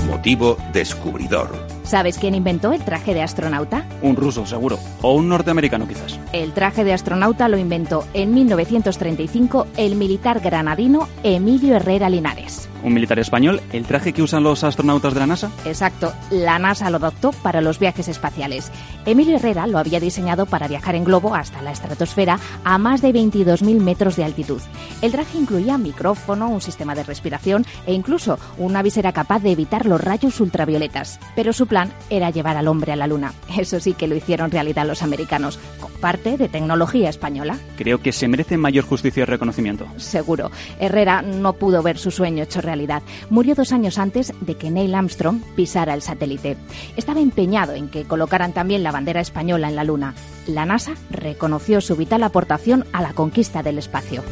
[0.07, 1.49] Motivo descubridor.
[1.83, 3.87] ¿Sabes quién inventó el traje de astronauta?
[4.03, 4.79] Un ruso, seguro.
[5.03, 6.19] O un norteamericano, quizás.
[6.33, 12.95] El traje de astronauta lo inventó en 1935 el militar granadino Emilio Herrera Linares un
[12.95, 15.51] militar español, el traje que usan los astronautas de la NASA.
[15.65, 18.71] Exacto, la NASA lo adoptó para los viajes espaciales.
[19.07, 23.13] Emilio Herrera lo había diseñado para viajar en globo hasta la estratosfera a más de
[23.13, 24.61] 22.000 metros de altitud.
[25.03, 29.87] El traje incluía micrófono, un sistema de respiración e incluso una visera capaz de evitar
[29.87, 31.19] los rayos ultravioletas.
[31.35, 33.33] Pero su plan era llevar al hombre a la Luna.
[33.59, 35.59] Eso sí que lo hicieron realidad los americanos,
[36.05, 37.59] parte de tecnología española.
[37.79, 39.87] Creo que se merece mayor justicia y reconocimiento.
[39.97, 40.51] Seguro.
[40.79, 44.95] Herrera no pudo ver su sueño hecho realidad Murió dos años antes de que Neil
[44.95, 46.57] Armstrong pisara el satélite.
[46.97, 50.15] Estaba empeñado en que colocaran también la bandera española en la Luna.
[50.47, 54.23] La NASA reconoció su vital aportación a la conquista del espacio.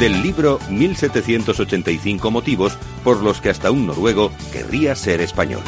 [0.00, 5.62] Del libro 1785 motivos por los que hasta un noruego querría ser español.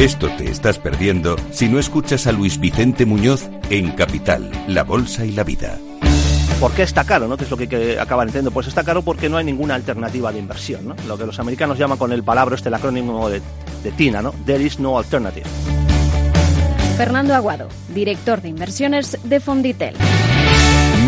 [0.00, 5.26] Esto te estás perdiendo si no escuchas a Luis Vicente Muñoz en Capital, La Bolsa
[5.26, 5.78] y la Vida.
[6.58, 7.28] ¿Por qué está caro?
[7.28, 7.36] ¿no?
[7.36, 8.50] ¿Qué es lo que, acaban entendiendo?
[8.50, 10.88] Pues está caro porque no hay ninguna alternativa de inversión.
[10.88, 10.96] ¿no?
[11.06, 13.42] Lo que los americanos llaman con el palabra, este el acrónimo de,
[13.84, 14.32] de TINA, ¿no?
[14.46, 15.44] There is no alternative.
[16.96, 19.96] Fernando Aguado, director de inversiones de Fonditel.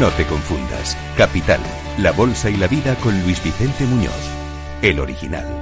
[0.00, 0.98] No te confundas.
[1.16, 1.60] Capital,
[1.96, 4.12] la bolsa y la vida con Luis Vicente Muñoz,
[4.82, 5.61] el original.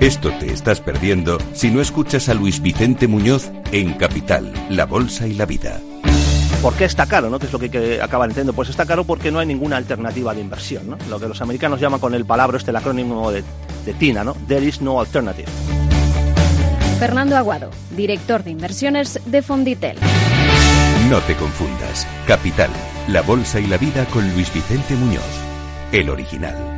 [0.00, 5.26] Esto te estás perdiendo si no escuchas a Luis Vicente Muñoz en Capital, La Bolsa
[5.26, 5.80] y la Vida.
[6.62, 7.28] ¿Por qué está caro?
[7.28, 7.40] ¿no?
[7.40, 8.52] ¿Qué es lo que, acaban entendiendo?
[8.52, 10.88] Pues está caro porque no hay ninguna alternativa de inversión.
[10.88, 10.98] ¿no?
[11.10, 13.42] Lo que los americanos llaman con el palabra, este el acrónimo de,
[13.84, 14.34] de TINA, ¿no?
[14.46, 15.48] There is no alternative.
[17.00, 19.98] Fernando Aguado, director de inversiones de Fonditel.
[21.10, 22.06] No te confundas.
[22.24, 22.70] Capital,
[23.08, 25.24] la bolsa y la vida con Luis Vicente Muñoz,
[25.90, 26.77] el original.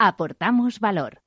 [0.00, 1.20] aportamos valor.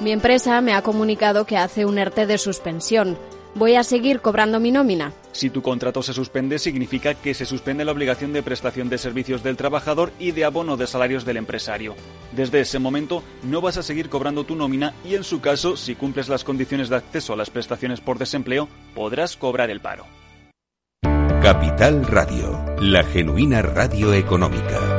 [0.00, 3.18] Mi empresa me ha comunicado que hace un ERTE de suspensión.
[3.54, 5.12] ¿Voy a seguir cobrando mi nómina?
[5.32, 9.42] Si tu contrato se suspende, significa que se suspende la obligación de prestación de servicios
[9.42, 11.96] del trabajador y de abono de salarios del empresario.
[12.32, 15.96] Desde ese momento no vas a seguir cobrando tu nómina y en su caso, si
[15.96, 20.06] cumples las condiciones de acceso a las prestaciones por desempleo, podrás cobrar el paro.
[21.42, 24.89] Capital Radio, la genuina radio económica.